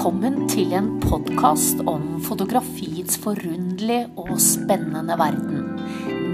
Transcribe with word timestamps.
Välkommen 0.00 0.48
till 0.48 0.72
en 0.72 1.00
podcast 1.00 1.80
om 1.80 2.20
fotografiets 2.20 3.16
förundliga 3.16 4.06
och 4.14 4.40
spännande 4.40 5.16
värld, 5.16 5.34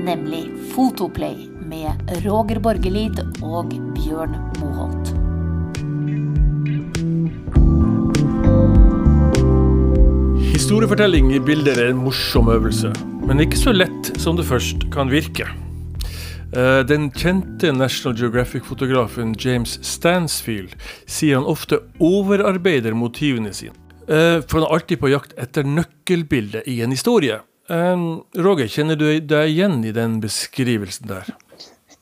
nämligen 0.05 0.59
Fotoplay 0.75 1.49
med 1.61 1.93
Roger 2.25 2.61
Borgelid 2.61 3.21
och 3.43 3.67
Björn 3.69 4.37
Moholt. 4.61 5.15
Historiefortelling 10.53 11.35
i 11.35 11.41
bilder 11.41 11.85
är 11.85 11.91
en 11.91 11.97
morsom 11.97 12.49
övelse, 12.49 12.93
men 13.27 13.41
inte 13.41 13.57
så 13.57 13.73
lätt 13.73 14.21
som 14.21 14.37
det 14.37 14.45
först 14.45 14.93
kan 14.93 15.11
verka. 15.11 15.49
Eh, 16.57 16.79
Den 16.87 17.11
kjente 17.11 17.73
National 17.73 18.19
Geographic-fotografen 18.19 19.35
James 19.39 19.79
Stansfield 19.85 20.75
sier 21.07 21.37
han 21.37 21.45
ofte 21.47 21.79
overarbeider 21.99 22.95
motivene 22.97 23.53
sine. 23.55 23.75
Eh, 24.09 24.41
For 24.47 24.61
han 24.61 24.67
er 24.69 24.75
alltid 24.79 25.01
på 25.03 25.11
jakt 25.13 25.35
etter 25.39 25.67
nøkkelbildet 25.67 26.63
i 26.71 26.79
en 26.83 26.91
historie. 26.95 27.41
Eh, 27.69 27.97
Roger, 28.39 28.69
kjenner 28.71 28.97
du 28.97 29.09
deg 29.21 29.51
igjen 29.51 29.83
i 29.85 29.93
den 29.93 30.21
beskrivelsen 30.25 31.09
der? 31.13 31.25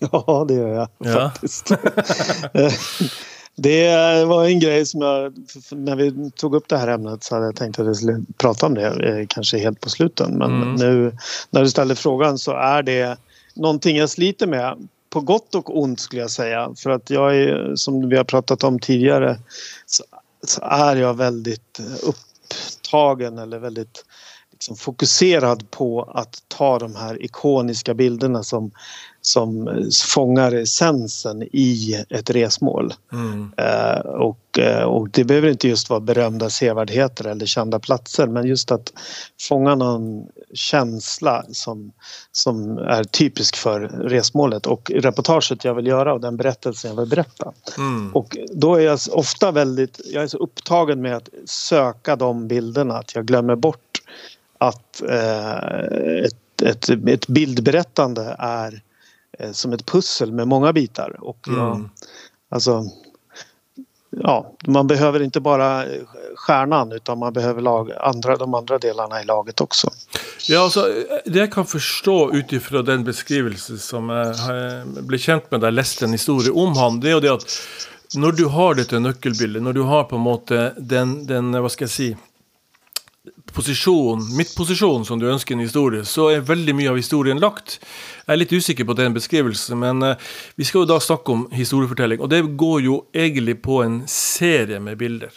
Ja, 0.04 0.44
det 0.48 0.54
gör 0.54 0.68
jag 0.74 0.88
Ja. 0.98 1.30
faktiskt. 1.30 1.72
det 3.56 4.24
var 4.26 4.44
en 4.44 4.60
grej 4.60 4.86
som 4.86 5.00
jag, 5.00 5.32
när 5.70 5.96
vi 5.96 6.30
tog 6.30 6.54
upp 6.54 6.68
det 6.68 6.76
här 6.78 6.88
ämnet 6.88 7.24
så 7.24 7.34
hade 7.34 7.46
jag 7.46 7.56
tänkt 7.56 7.78
att 7.78 7.86
vi 7.86 7.94
skulle 7.94 8.24
prata 8.38 8.66
om 8.66 8.74
det 8.74 9.26
kanske 9.28 9.58
helt 9.58 9.80
på 9.80 9.90
sluten. 9.90 10.38
Men 10.38 10.62
Mm. 10.62 10.74
nu 10.74 11.16
när 11.50 11.60
du 11.62 11.70
ställer 11.70 11.94
frågan 11.94 12.38
så 12.38 12.52
är 12.52 12.82
det 12.82 13.16
någonting 13.54 13.96
jag 13.96 14.10
sliter 14.10 14.46
med. 14.46 14.88
På 15.10 15.20
gott 15.20 15.54
och 15.54 15.80
ont 15.82 16.00
skulle 16.00 16.22
jag 16.22 16.30
säga. 16.30 16.74
För 16.76 16.90
att 16.90 17.10
jag 17.10 17.36
är, 17.36 17.76
som 17.76 18.08
vi 18.08 18.16
har 18.16 18.24
pratat 18.24 18.64
om 18.64 18.78
tidigare, 18.78 19.38
så, 19.86 20.04
så 20.46 20.62
är 20.62 20.96
jag 20.96 21.14
väldigt 21.16 21.78
eh, 21.78 22.08
upptagen 22.08 23.38
eller 23.38 23.58
väldigt 23.58 24.04
liksom 24.52 24.76
fokuserad 24.76 25.70
på 25.70 26.02
att 26.02 26.42
ta 26.48 26.78
de 26.78 26.96
här 26.96 27.22
ikoniska 27.22 27.94
bilderna 27.94 28.42
som, 28.42 28.70
som 29.26 29.68
eh, 29.68 29.74
fångar 30.14 30.52
essensen 30.52 31.42
i 31.42 32.04
ett 32.10 32.30
resmål. 32.30 32.94
Mm. 33.12 33.52
Eh, 33.56 33.98
och, 34.00 34.58
eh, 34.58 34.82
och 34.82 35.10
det 35.10 35.24
behöver 35.24 35.48
inte 35.48 35.68
just 35.68 35.90
vara 35.90 36.00
berömda 36.00 36.50
sevärdheter 36.50 37.26
eller 37.26 37.46
kända 37.46 37.78
platser 37.78 38.26
men 38.26 38.46
just 38.46 38.70
att 38.70 38.92
fånga 39.48 39.74
någon 39.74 40.26
känsla 40.54 41.44
som, 41.48 41.92
som 42.32 42.78
är 42.78 43.04
typisk 43.04 43.56
för 43.56 43.80
resmålet 43.88 44.66
och 44.66 44.90
reportaget 44.94 45.64
jag 45.64 45.74
vill 45.74 45.86
göra 45.86 46.14
och 46.14 46.20
den 46.20 46.36
berättelsen 46.36 46.90
jag 46.90 47.00
vill 47.00 47.08
berätta. 47.08 47.52
Mm. 47.78 48.12
Och 48.14 48.36
då 48.52 48.74
är 48.74 48.80
jag 48.80 48.98
ofta 49.10 49.50
väldigt, 49.50 50.00
jag 50.12 50.22
är 50.22 50.28
så 50.28 50.38
upptagen 50.38 51.00
med 51.00 51.16
att 51.16 51.28
söka 51.44 52.16
de 52.16 52.48
bilderna 52.48 52.98
att 52.98 53.14
jag 53.14 53.26
glömmer 53.26 53.56
bort 53.56 54.02
att 54.58 55.02
eh, 55.02 55.58
ett, 56.24 56.62
ett, 56.62 56.88
ett 56.88 57.26
bildberättande 57.26 58.36
är 58.38 58.82
som 59.52 59.72
ett 59.72 59.86
pussel 59.86 60.32
med 60.32 60.48
många 60.48 60.72
bitar. 60.72 61.16
Och 61.20 61.38
jag, 61.46 61.76
Mm. 61.76 61.90
alltså, 62.50 62.84
ja, 64.10 64.52
man 64.66 64.86
behöver 64.86 65.22
inte 65.22 65.40
bara 65.40 65.84
stjärnan 66.34 66.92
utan 66.92 67.18
man 67.18 67.32
behöver 67.32 67.62
lag, 67.62 67.90
andra, 68.00 68.36
de 68.36 68.54
andra 68.54 68.78
delarna 68.78 69.22
i 69.22 69.24
laget 69.24 69.60
också. 69.60 69.90
Ja, 70.48 70.60
altså, 70.64 71.04
Det 71.26 71.38
jeg 71.38 71.52
kan 71.52 71.66
forstå 71.66 72.32
ut 72.32 72.52
ifra 72.52 72.82
den 72.82 73.04
beskrivelse 73.04 73.78
som 73.78 74.10
jeg 74.10 74.28
eh, 74.50 75.02
ble 75.02 75.18
kjent 75.18 75.50
med 75.50 75.60
da 75.60 75.70
jeg 75.70 75.78
leste 75.78 76.04
en 76.04 76.12
historie 76.12 76.52
om 76.52 76.76
han, 76.76 77.00
det 77.00 77.10
jo 77.16 77.20
det 77.20 77.32
at 77.32 77.58
når 78.14 78.32
du 78.36 78.44
har 78.48 78.74
dette 78.78 78.98
nøkkelbildet, 79.00 79.62
når 79.62 79.72
du 79.72 79.82
har 79.82 80.04
på 80.04 80.16
en 80.16 80.22
måte 80.22 80.72
den, 80.78 81.26
den 81.26 81.50
hva 81.56 81.70
skal 81.72 81.88
jeg 81.88 81.94
si, 81.94 82.08
posisjon, 83.52 84.36
midtposisjon 84.36 85.04
som 85.04 85.20
du 85.20 85.28
ønsker 85.30 85.54
i 85.54 85.58
en 85.58 85.64
historie, 85.64 86.04
så 86.04 86.28
er 86.32 86.44
veldig 86.44 86.74
mye 86.76 86.90
av 86.92 86.98
historien 86.98 87.40
lagt. 87.40 87.78
Jeg 88.24 88.34
er 88.34 88.40
litt 88.40 88.52
usikker 88.52 88.88
på 88.88 88.96
den 88.98 89.16
beskrivelsen, 89.16 89.78
men 89.80 90.02
eh, 90.04 90.34
vi 90.60 90.66
skal 90.68 90.84
jo 90.84 90.90
da 90.92 91.00
snakke 91.00 91.32
om 91.32 91.46
historiefortelling. 91.54 92.20
Og 92.20 92.30
det 92.32 92.42
går 92.60 92.84
jo 92.84 92.98
egentlig 93.16 93.60
på 93.64 93.80
en 93.84 94.02
serie 94.10 94.80
med 94.82 95.00
bilder. 95.00 95.32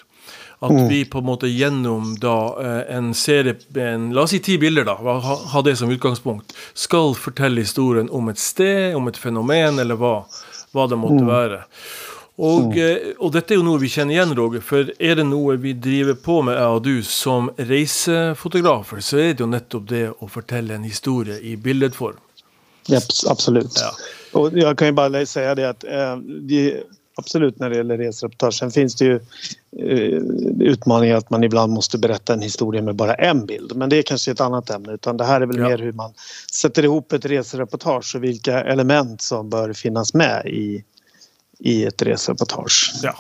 At 0.58 0.90
vi 0.90 1.04
på 1.06 1.20
en 1.22 1.28
måte 1.28 1.48
gjennom 1.48 2.16
da 2.18 2.38
eh, 2.64 2.96
en 2.98 3.12
serie 3.14 3.60
en, 3.78 4.10
La 4.18 4.24
oss 4.26 4.34
si 4.34 4.40
ti 4.42 4.58
bilder, 4.58 4.88
da. 4.90 4.98
Ha, 4.98 5.36
ha 5.54 5.62
det 5.62 5.76
som 5.78 5.92
utgangspunkt. 5.94 6.56
Skal 6.74 7.14
fortelle 7.16 7.62
historien 7.62 8.10
om 8.10 8.32
et 8.34 8.42
sted, 8.42 8.96
om 8.98 9.08
et 9.08 9.20
fenomen, 9.22 9.78
eller 9.80 10.00
hva, 10.02 10.16
hva 10.74 10.88
det 10.90 10.98
måtte 11.00 11.24
være. 11.30 11.62
Og, 12.38 12.78
eh, 12.78 12.98
og 13.20 13.32
dette 13.34 13.54
er 13.54 13.58
jo 13.58 13.64
noe 13.66 13.80
vi 13.82 13.90
kjenner 13.90 14.14
igjen, 14.14 14.36
Roger. 14.38 14.62
For 14.62 14.92
er 15.02 15.16
det 15.18 15.26
noe 15.26 15.56
vi 15.58 15.72
driver 15.74 16.14
på 16.22 16.42
med, 16.46 16.54
jeg 16.60 16.76
og 16.78 16.84
du, 16.86 17.02
som 17.04 17.50
reisefotografer, 17.58 19.00
så 19.02 19.18
er 19.18 19.34
det 19.34 19.42
jo 19.42 19.48
nettopp 19.50 19.88
det 19.90 20.04
å 20.22 20.30
fortelle 20.30 20.76
en 20.78 20.84
historie 20.86 21.40
i 21.42 21.56
billedform. 21.58 22.18
Ja, 22.88 22.98
abs- 23.00 23.26
absolut. 23.30 23.72
Ja. 23.76 23.92
Och 24.40 24.52
jag 24.54 24.78
kan 24.78 24.88
ju 24.88 24.92
bara 24.94 25.26
säga 25.26 25.56
det 25.56 25.70
att 25.70 25.84
eh, 25.84 26.18
det, 26.42 26.84
absolut 27.16 27.60
när 27.60 27.70
det 27.70 27.76
gäller 27.76 27.98
resereportage. 27.98 28.54
Sen 28.54 28.72
finns 28.72 28.96
det 28.96 29.06
ju 29.06 29.16
eh, 29.80 30.22
utmaningar 30.60 31.16
att 31.18 31.30
man 31.30 31.44
ibland 31.44 31.74
måste 31.74 31.98
berätta 31.98 32.34
en 32.34 32.42
historia 32.42 32.82
med 32.82 32.96
bara 32.96 33.14
en 33.16 33.46
bild. 33.46 33.76
Men 33.76 33.90
det 33.90 33.98
är 33.98 34.02
kanske 34.04 34.32
ett 34.32 34.42
annat 34.42 34.70
ämne. 34.70 34.94
Utan 34.94 35.18
det 35.18 35.26
här 35.26 35.42
är 35.42 35.46
väl 35.46 35.58
Ja. 35.58 35.70
mer 35.70 35.78
hur 35.78 35.92
man 35.94 36.14
sätter 36.54 36.84
ihop 36.84 37.14
ett 37.14 37.26
resereportage 37.26 38.16
och 38.16 38.24
vilka 38.24 38.62
element 38.64 39.22
som 39.22 39.50
bör 39.50 39.74
finnas 39.74 40.14
med 40.14 40.46
i, 40.46 40.84
i 41.60 41.86
ett 41.86 42.02
resereportage. 42.02 42.92
Ja. 43.04 43.16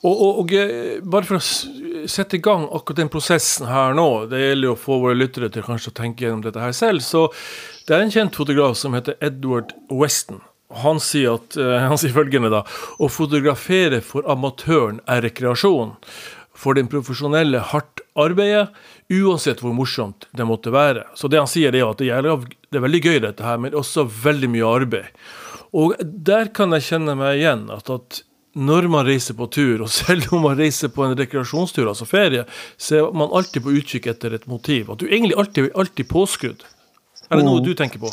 Och, 0.00 0.22
och, 0.22 0.40
och, 0.40 0.52
eh, 0.52 1.02
bara 1.02 1.22
för 1.22 1.34
att 1.34 1.66
sätta 2.10 2.36
igång 2.36 2.68
akkurat 2.72 2.96
den 2.96 3.08
processen 3.08 3.66
här 3.66 3.94
nu 3.94 4.26
det 4.26 4.40
gäller 4.48 4.72
att 4.72 4.78
få 4.78 4.98
våra 4.98 5.14
lyssnare 5.14 5.50
till 5.50 5.62
kanske 5.62 5.88
att 5.88 5.94
tänka 5.94 6.24
igenom 6.24 6.42
detta 6.42 6.60
här 6.60 6.72
själv, 6.72 7.00
så 7.00 7.32
det 7.86 7.94
är 7.94 8.00
en 8.00 8.10
känd 8.10 8.34
fotograf 8.34 8.76
som 8.76 8.94
heter 8.94 9.14
Edward 9.20 9.72
Weston. 10.02 10.40
Han 10.74 11.00
säger 11.00 11.34
att 11.34 11.56
eh, 11.56 11.76
han 11.76 11.98
säger 11.98 12.14
följande 12.14 12.48
då, 12.48 12.66
att 12.98 13.12
fotografera 13.12 14.00
för 14.00 14.32
amatören 14.32 15.00
är 15.06 15.22
rekreation. 15.22 15.90
För 16.54 16.74
den 16.74 16.86
professionella 16.86 17.58
hardt 17.58 18.00
arbete, 18.14 18.72
oavsett 19.10 19.64
hur 19.64 19.72
morsomt 19.72 20.28
det 20.30 20.44
måste 20.44 20.70
vara. 20.70 21.04
Så 21.14 21.28
det 21.28 21.38
han 21.38 21.48
säger 21.48 21.74
är 21.74 21.90
att 21.90 21.98
det, 21.98 22.08
är 22.08 22.78
väldigt 22.78 23.02
kul 23.02 23.34
det 23.36 23.40
här 23.40 23.58
men 23.58 23.74
också 23.74 24.10
väldigt 24.24 24.50
mycket 24.50 24.66
arbete. 24.66 25.08
Og 25.72 25.94
der 26.02 26.50
kan 26.52 26.72
jeg 26.76 26.82
kjenne 26.90 27.14
meg 27.16 27.38
igjen. 27.40 27.70
at, 27.72 27.90
at 27.90 28.22
når 28.54 28.88
man 28.92 29.06
reiser 29.06 29.34
på 29.34 29.46
tur, 29.48 29.82
og 29.82 29.90
selv 30.02 30.28
om 30.32 30.42
man 30.44 30.58
reiser 30.58 30.88
på 30.92 31.04
en 31.06 31.16
rekreasjonstur, 31.16 31.88
altså 31.88 32.04
ferie, 32.04 32.44
så 32.76 32.98
er 33.00 33.12
man 33.16 33.32
alltid 33.32 33.62
på 33.64 33.72
utkikk 33.72 34.06
etter 34.12 34.34
et 34.36 34.46
motiv. 34.46 34.90
At 34.92 34.98
du 35.00 35.08
egentlig 35.08 35.38
alltid 35.38 35.70
alltid 35.74 36.08
påskrudd. 36.08 36.64
Er 37.30 37.40
det 37.40 37.44
noe 37.46 37.62
du 37.64 37.72
tenker 37.74 37.98
på? 38.02 38.10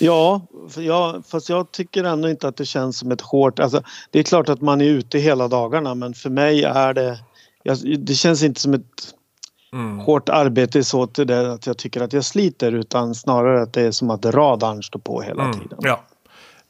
Ja, 0.00 0.40
för 0.70 0.82
jag, 0.82 1.22
fast 1.28 1.48
jag 1.48 1.72
tycker 1.72 2.04
ändå 2.04 2.28
inte 2.28 2.48
att 2.48 2.56
det 2.56 2.64
känns 2.66 2.98
som 2.98 3.10
ett 3.12 3.20
hårt... 3.20 3.58
Alltså, 3.60 3.82
det 4.10 4.18
är 4.18 4.22
klart 4.22 4.48
att 4.48 4.60
man 4.60 4.80
är 4.80 4.84
ute 4.84 5.18
hela 5.18 5.48
dagarna 5.48 5.94
men 5.94 6.14
för 6.14 6.30
mig 6.30 6.64
är 6.64 6.94
det... 6.94 7.18
Jag, 7.62 7.78
det 7.98 8.14
känns 8.14 8.42
inte 8.42 8.60
som 8.60 8.74
ett 8.74 9.14
Mm. 9.72 9.98
hårt 9.98 10.28
arbete 10.28 10.84
så 10.84 11.06
till 11.06 11.26
det 11.26 11.52
att 11.52 11.66
jag 11.66 11.76
tycker 11.78 12.00
att 12.00 12.12
jag 12.12 12.24
sliter 12.24 12.72
utan 12.72 13.14
snarare 13.14 13.62
att 13.62 13.72
det 13.72 13.82
är 13.82 13.90
som 13.90 14.10
att 14.10 14.24
radarn 14.24 14.82
står 14.82 15.00
på 15.00 15.20
hela 15.22 15.42
Mm. 15.44 15.60
tiden. 15.60 15.78
Ja. 15.82 16.00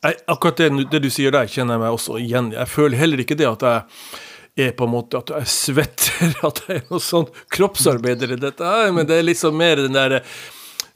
Akkurat 0.03 0.57
det, 0.57 0.71
det 0.91 1.03
du 1.05 1.11
sier 1.13 1.35
der, 1.35 1.47
kjenner 1.51 1.77
jeg 1.77 1.83
meg 1.83 1.97
også 1.97 2.17
igjen. 2.21 2.53
Jeg 2.57 2.69
føler 2.73 2.97
heller 3.03 3.21
ikke 3.21 3.37
det 3.37 3.49
at 3.49 3.67
jeg 3.67 4.71
er 4.71 4.73
på 4.77 4.87
en 4.89 4.95
måte 4.95 5.19
at 5.21 5.33
jeg 5.35 5.51
svetter, 5.53 6.33
at 6.49 6.63
jeg 6.69 6.81
er 6.81 6.87
noe 6.91 7.03
sånn 7.05 7.29
kroppsarbeider 7.53 8.33
i 8.33 8.41
dette 8.41 8.65
her, 8.65 8.91
men 8.97 9.07
det 9.09 9.19
er 9.21 9.29
liksom 9.29 9.57
mer 9.61 9.77
den 9.77 9.99
der 9.99 10.23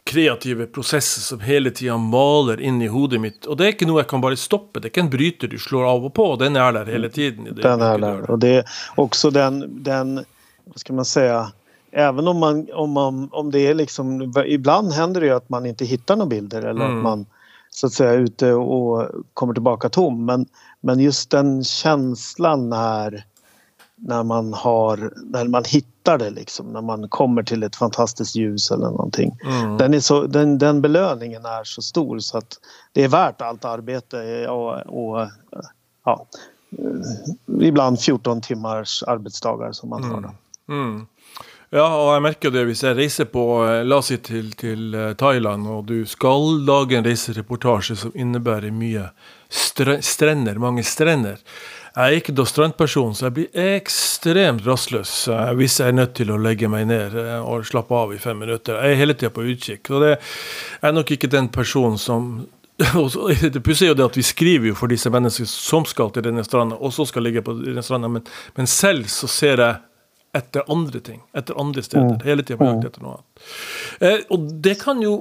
kreative 0.05 0.67
prosessen 0.69 1.23
som 1.25 1.41
hele 1.41 1.71
tida 1.73 1.97
maler 1.97 2.61
inn 2.61 2.83
i 2.85 2.89
hodet 2.93 3.21
mitt. 3.21 3.47
Og 3.49 3.57
det 3.57 3.67
er 3.67 3.73
ikke 3.73 3.87
noe 3.89 4.03
jeg 4.03 4.09
kan 4.11 4.25
bare 4.25 4.37
stoppe, 4.41 4.81
det 4.81 4.89
er 4.89 4.93
ikke 4.93 5.05
en 5.07 5.13
bryter 5.13 5.53
du 5.53 5.57
slår 5.61 5.87
av 5.89 6.09
og 6.09 6.13
på, 6.17 6.27
den 6.41 6.57
er 6.61 6.75
der 6.77 6.91
hele 6.93 7.09
tiden. 7.13 7.45
Den 7.49 7.55
du 7.57 7.63
gjør 7.63 7.99
där. 7.99 8.21
det. 8.21 8.33
Och 8.33 8.39
det 8.39 8.49
är 8.57 8.65
också 8.95 9.31
den, 9.31 9.83
den 9.85 10.15
vad 10.65 10.79
ska 10.81 10.93
man 10.93 11.05
säga, 11.05 11.53
även 11.93 12.29
om 12.29 12.39
man, 12.39 12.67
om 12.73 12.91
man, 12.91 13.29
om 13.33 13.51
det 13.51 13.61
är 13.67 13.75
liksom, 13.75 14.33
ibland 14.47 14.93
händer 14.93 15.21
det 15.21 15.27
ju 15.27 15.33
att 15.33 15.49
man 15.49 15.67
inte 15.67 15.85
hittar 15.85 16.17
några 16.17 16.29
bilder 16.29 16.63
eller 16.63 16.85
Mm. 16.85 16.97
att 16.97 17.03
man 17.03 17.27
så 17.75 17.87
att 17.87 17.93
säga 17.93 18.13
ute 18.13 18.53
och 18.53 19.09
kommer 19.35 19.55
tillbaka 19.55 19.89
tom. 19.89 20.25
Men, 20.25 20.47
men 20.81 21.01
just 21.01 21.31
den 21.31 21.65
känslan 21.65 22.69
när, 22.69 23.25
när 23.97 24.23
man 24.23 24.55
har, 24.55 25.13
när 25.25 25.49
man 25.49 25.65
hittar 25.65 26.19
det 26.19 26.31
liksom, 26.31 26.73
när 26.73 26.81
man 26.81 27.09
kommer 27.09 27.43
till 27.43 27.63
ett 27.63 27.77
fantastiskt 27.77 28.37
ljus 28.37 28.71
eller 28.71 28.87
någonting. 28.87 29.39
Mm. 29.45 29.77
Den, 29.77 29.95
är 29.95 30.01
så, 30.01 30.27
den, 30.27 30.59
den 30.59 30.83
belöningen 30.83 31.45
är 31.45 31.65
så 31.65 31.83
stor 31.83 32.19
så 32.19 32.39
att 32.39 32.59
det 32.93 33.05
är 33.05 33.09
värt 33.09 33.43
allt 33.43 33.65
arbete 33.65 34.49
och, 34.49 34.73
och 34.73 35.29
ja, 36.05 36.27
eh, 36.79 37.67
ibland 37.69 38.01
14 38.01 38.41
timmars 38.41 39.03
arbetsdagar 39.03 39.73
som 39.73 39.89
man 39.89 40.05
har. 40.05 40.21
Då. 40.21 40.31
Mm. 40.75 41.07
Ja, 41.75 41.89
og 41.91 42.13
jeg 42.15 42.23
merker 42.23 42.53
det 42.55 42.63
hvis 42.69 42.85
jeg 42.87 42.95
reiser 42.95 43.27
på 43.27 43.43
eh, 43.67 43.81
La 43.83 43.97
oss 43.99 44.13
si 44.13 44.19
til, 44.23 44.53
til 44.61 44.93
eh, 44.95 45.15
Thailand, 45.19 45.67
og 45.67 45.89
du 45.89 46.05
skal 46.07 46.61
lage 46.69 46.95
en 47.01 47.07
reisereportasje 47.07 47.97
som 47.99 48.13
innebærer 48.15 48.71
mye 48.71 49.09
stre 49.51 49.97
strender, 50.07 50.61
mange 50.63 50.85
strender. 50.87 51.41
Jeg 51.95 52.05
er 52.13 52.19
ikke 52.21 52.35
da 52.35 52.45
strandperson, 52.47 53.13
så 53.19 53.27
jeg 53.27 53.35
blir 53.41 53.59
ekstremt 53.75 54.63
rastløs 54.67 55.13
eh, 55.35 55.51
hvis 55.59 55.81
jeg 55.83 55.91
er 55.91 55.97
nødt 55.99 56.15
til 56.19 56.31
å 56.31 56.39
legge 56.43 56.71
meg 56.71 56.87
ned 56.93 57.17
og 57.41 57.67
slappe 57.67 57.99
av 58.05 58.15
i 58.15 58.21
fem 58.23 58.39
minutter. 58.45 58.79
Jeg 58.79 58.95
er 58.95 59.01
hele 59.03 59.17
tida 59.19 59.33
på 59.35 59.47
utkikk. 59.51 59.91
Og 59.99 60.05
det 60.07 60.13
er 60.87 60.95
nok 60.95 61.11
ikke 61.17 61.31
den 61.33 61.49
personen 61.55 61.99
som 61.99 62.29
og 63.01 63.09
så- 63.15 63.33
Det 63.51 63.63
pussige 63.67 63.89
er 63.91 63.93
jo 63.93 63.99
det 63.99 64.07
at 64.13 64.17
vi 64.19 64.23
skriver 64.27 64.71
jo 64.71 64.75
for 64.79 64.91
disse 64.91 65.11
menneskene 65.11 65.51
som 65.51 65.85
skal 65.91 66.15
til 66.15 66.23
denne 66.27 66.43
stranda, 66.47 66.79
og 66.79 66.95
så 66.95 67.07
skal 67.11 67.27
ligge 67.27 67.43
på 67.47 67.55
denne 67.65 67.83
stranda, 67.87 68.11
men, 68.11 68.23
men 68.59 68.67
selv 68.71 69.11
så 69.11 69.27
ser 69.31 69.63
jeg 69.63 69.83
etter 70.35 70.65
andre 70.73 71.01
ting. 71.01 71.21
Etter 71.37 71.59
andre 71.61 71.83
steder. 71.87 72.19
Hele 72.27 72.43
tida 72.43 72.59
på 72.61 72.67
jakt 72.69 72.89
etter 72.91 73.05
noe 73.05 73.17
annet. 73.19 73.47
Eh, 74.01 74.25
og 74.35 74.49
det 74.65 74.77
kan 74.83 75.03
jo 75.05 75.15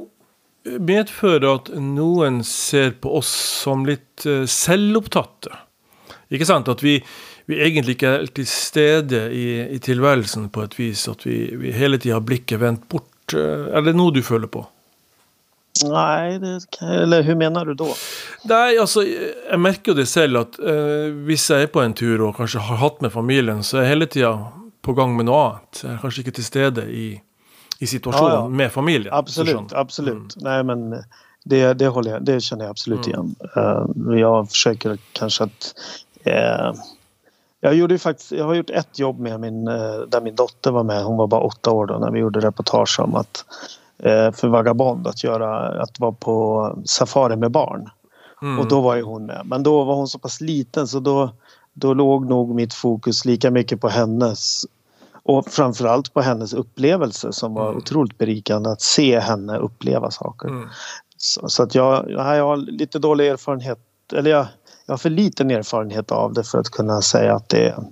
medføre 0.63 1.55
at 1.59 1.69
noen 1.75 2.41
ser 2.47 2.93
på 3.03 3.11
oss 3.19 3.31
som 3.63 3.85
litt 3.87 4.25
eh, 4.29 4.45
selvopptatte. 4.49 5.51
Ikke 6.33 6.47
sant? 6.49 6.69
At 6.71 6.81
vi, 6.85 6.97
vi 7.51 7.59
egentlig 7.61 7.97
ikke 7.97 8.13
er 8.21 8.29
til 8.33 8.47
stede 8.49 9.25
i, 9.35 9.47
i 9.75 9.79
tilværelsen 9.83 10.47
på 10.55 10.63
et 10.65 10.77
vis. 10.79 11.07
At 11.11 11.25
vi, 11.27 11.41
vi 11.59 11.73
hele 11.75 11.99
tida 12.01 12.17
har 12.19 12.25
blikket 12.25 12.61
vendt 12.63 12.87
bort. 12.89 13.09
Eh, 13.35 13.67
Er 13.75 13.83
det 13.85 13.95
noe 13.99 14.13
du 14.15 14.21
føler 14.25 14.49
på? 14.51 14.65
Nej, 15.83 16.37
det 16.39 16.59
eller 16.85 17.23
hur 17.25 17.35
menar 17.35 17.65
du 17.65 17.73
då? 17.73 17.87
Nei, 18.45 18.75
altså, 18.77 19.01
jeg 19.07 19.57
merker 19.59 19.91
jo 19.91 19.95
det 19.97 20.05
selv 20.07 20.37
at 20.43 20.59
eh, 20.61 21.09
hvis 21.25 21.47
jeg 21.49 21.65
er 21.65 21.71
på 21.73 21.81
en 21.81 21.95
tur 21.97 22.21
og 22.27 22.35
kanskje 22.37 22.61
har 22.61 22.77
hatt 22.77 23.01
med 23.01 23.11
familien, 23.11 23.63
så 23.65 23.79
er 23.79 23.87
jeg 23.87 23.93
hele 23.95 24.07
tida 24.13 24.33
på 24.83 24.93
gang 24.93 25.13
med 25.17 25.25
noe 25.29 25.43
annet. 25.47 25.83
Er 25.87 25.99
kanskje 26.01 26.23
ikke 26.25 26.35
til 26.37 26.45
stede 26.45 26.83
i, 26.91 27.05
i 27.79 27.87
situasjonen 27.87 28.33
Ja, 28.33 28.41
ja. 28.41 28.47
med 28.61 28.71
familien. 28.73 29.13
Absolut, 29.15 29.55
Sånn. 29.55 29.69
absolut. 29.79 30.35
Nej, 30.43 30.63
men 30.67 30.89
det, 31.45 31.73
det, 31.79 31.87
håller 31.87 32.11
jag, 32.11 32.25
det 32.25 32.41
känner 32.43 32.65
jag 32.65 32.71
absolut 32.71 33.07
igen. 33.07 33.35
Eh, 33.55 34.17
jag 34.19 34.49
försöker 34.49 34.97
kanske 35.13 35.43
att... 35.43 35.73
eh, 36.23 36.73
jag, 37.61 37.75
gjorde 37.75 37.99
faktiskt, 37.99 38.31
jag 38.31 38.45
har 38.45 38.53
gjort 38.53 38.69
ett 38.69 38.99
jobb 38.99 39.19
med 39.19 39.39
min, 39.39 39.67
eh, 39.67 39.99
där 40.07 40.21
min 40.21 40.35
dotter 40.35 40.71
var 40.71 40.83
med. 40.83 41.03
Hon 41.03 41.17
var 41.17 41.27
bara 41.27 41.41
åtta 41.41 41.71
år 41.71 41.85
då 41.85 41.97
när 41.97 42.11
vi 42.11 42.19
gjorde 42.19 42.39
reportage 42.39 42.99
om 42.99 43.15
att 43.15 43.45
för 44.35 44.47
Vagabond 44.47 45.07
att, 45.07 45.23
göra, 45.23 45.81
att 45.81 45.99
vara 45.99 46.11
på 46.11 46.67
safari 46.85 47.35
med 47.35 47.51
barn. 47.51 47.89
Mm. 48.41 48.59
Och 48.59 48.67
då 48.67 48.81
var 48.81 48.95
ju 48.95 49.01
hon 49.03 49.25
med. 49.25 49.41
Men 49.45 49.63
då 49.63 49.83
var 49.83 49.95
hon 49.95 50.07
så 50.07 50.19
pass 50.19 50.41
liten 50.41 50.87
så 50.87 50.99
då, 50.99 51.29
då 51.73 51.93
låg 51.93 52.25
nog 52.29 52.55
mitt 52.55 52.73
fokus 52.73 53.25
lika 53.25 53.51
mycket 53.51 53.81
på 53.81 53.89
hennes 53.89 54.65
och 55.25 55.47
framförallt 55.47 56.13
på 56.13 56.21
hennes 56.21 56.53
upplevelse 56.53 57.33
som 57.33 57.53
var 57.53 57.75
otroligt 57.75 58.17
berikande 58.17 58.69
att 58.69 58.81
se 58.81 59.19
henne 59.19 59.57
uppleva 59.57 60.11
saker. 60.11 60.47
Mm. 60.47 60.69
Så, 61.17 61.49
så 61.49 61.63
att 61.63 61.75
jag, 61.75 62.11
jag 62.11 62.23
har 62.23 62.57
lite 62.57 62.99
dålig 62.99 63.27
erfarenhet, 63.27 63.79
eller 64.13 64.31
jag, 64.31 64.45
jag 64.85 64.93
har 64.93 64.97
för 64.97 65.09
liten 65.09 65.51
erfarenhet 65.51 66.11
av 66.11 66.33
det 66.33 66.43
för 66.43 66.57
att 66.57 66.69
kunna 66.69 67.01
säga 67.01 67.35
att 67.35 67.49
det 67.49 67.67
är 67.67 67.83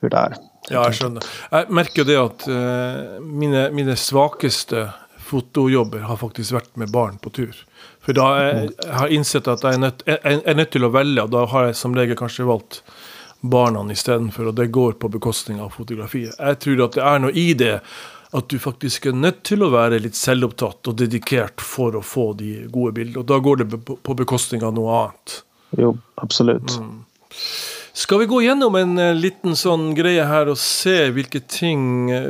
hur 0.00 0.10
det 0.10 0.16
är. 0.16 0.36
Ja, 0.68 0.84
jeg 0.84 0.98
skjønner. 0.98 1.26
Jeg 1.52 1.72
merker 1.72 2.04
det 2.04 2.16
at 2.20 2.46
eh, 2.52 3.20
mine, 3.24 3.68
mine 3.72 3.94
svakeste 3.96 4.88
fotojobber 5.28 6.04
har 6.08 6.18
faktisk 6.20 6.56
vært 6.56 6.74
med 6.80 6.92
barn 6.92 7.16
på 7.22 7.32
tur. 7.32 7.56
For 8.04 8.16
da 8.16 8.26
jeg, 8.36 8.70
jeg 8.84 8.98
har 9.00 9.14
innsett 9.14 9.48
at 9.48 9.64
jeg 9.64 9.78
er, 9.78 9.82
nødt, 9.82 10.04
jeg, 10.08 10.20
jeg 10.24 10.42
er 10.44 10.58
nødt 10.58 10.72
til 10.74 10.84
å 10.84 10.92
velge, 10.92 11.24
og 11.24 11.32
da 11.32 11.44
har 11.52 11.68
jeg 11.68 11.78
som 11.80 11.96
regel 11.96 12.18
kanskje 12.20 12.48
valgt 12.48 12.82
barna 13.40 13.84
istedenfor, 13.92 14.50
og 14.50 14.54
det 14.58 14.70
går 14.74 14.92
på 14.98 15.08
bekostning 15.08 15.60
av 15.62 15.74
fotografiet. 15.76 16.34
Jeg 16.38 16.60
tror 16.64 16.84
at 16.88 16.96
det 16.98 17.04
er 17.06 17.20
noe 17.22 17.34
i 17.34 17.52
det 17.58 17.74
at 18.36 18.48
du 18.52 18.58
faktisk 18.60 19.06
er 19.08 19.16
nødt 19.16 19.40
til 19.48 19.62
å 19.64 19.70
være 19.72 20.02
litt 20.04 20.18
selvopptatt 20.18 20.90
og 20.90 20.98
dedikert 21.00 21.62
for 21.64 21.96
å 21.96 22.04
få 22.04 22.32
de 22.36 22.66
gode 22.68 22.92
bildene. 22.98 23.22
Og 23.22 23.28
da 23.30 23.38
går 23.40 23.62
det 23.62 23.80
på 23.88 24.16
bekostning 24.18 24.66
av 24.66 24.74
noe 24.76 24.98
annet. 25.00 25.38
Jo, 25.80 25.94
absolut. 26.20 26.76
Skal 27.98 28.20
vi 28.22 28.28
gå 28.30 28.42
gjennom 28.44 28.76
en 28.78 28.98
eh, 29.02 29.16
liten 29.16 29.56
sånn 29.58 29.90
greie 29.96 30.22
her 30.28 30.52
og 30.52 30.60
se 30.60 31.08
hvilke 31.10 31.40
ting 31.50 32.12
eh, 32.14 32.28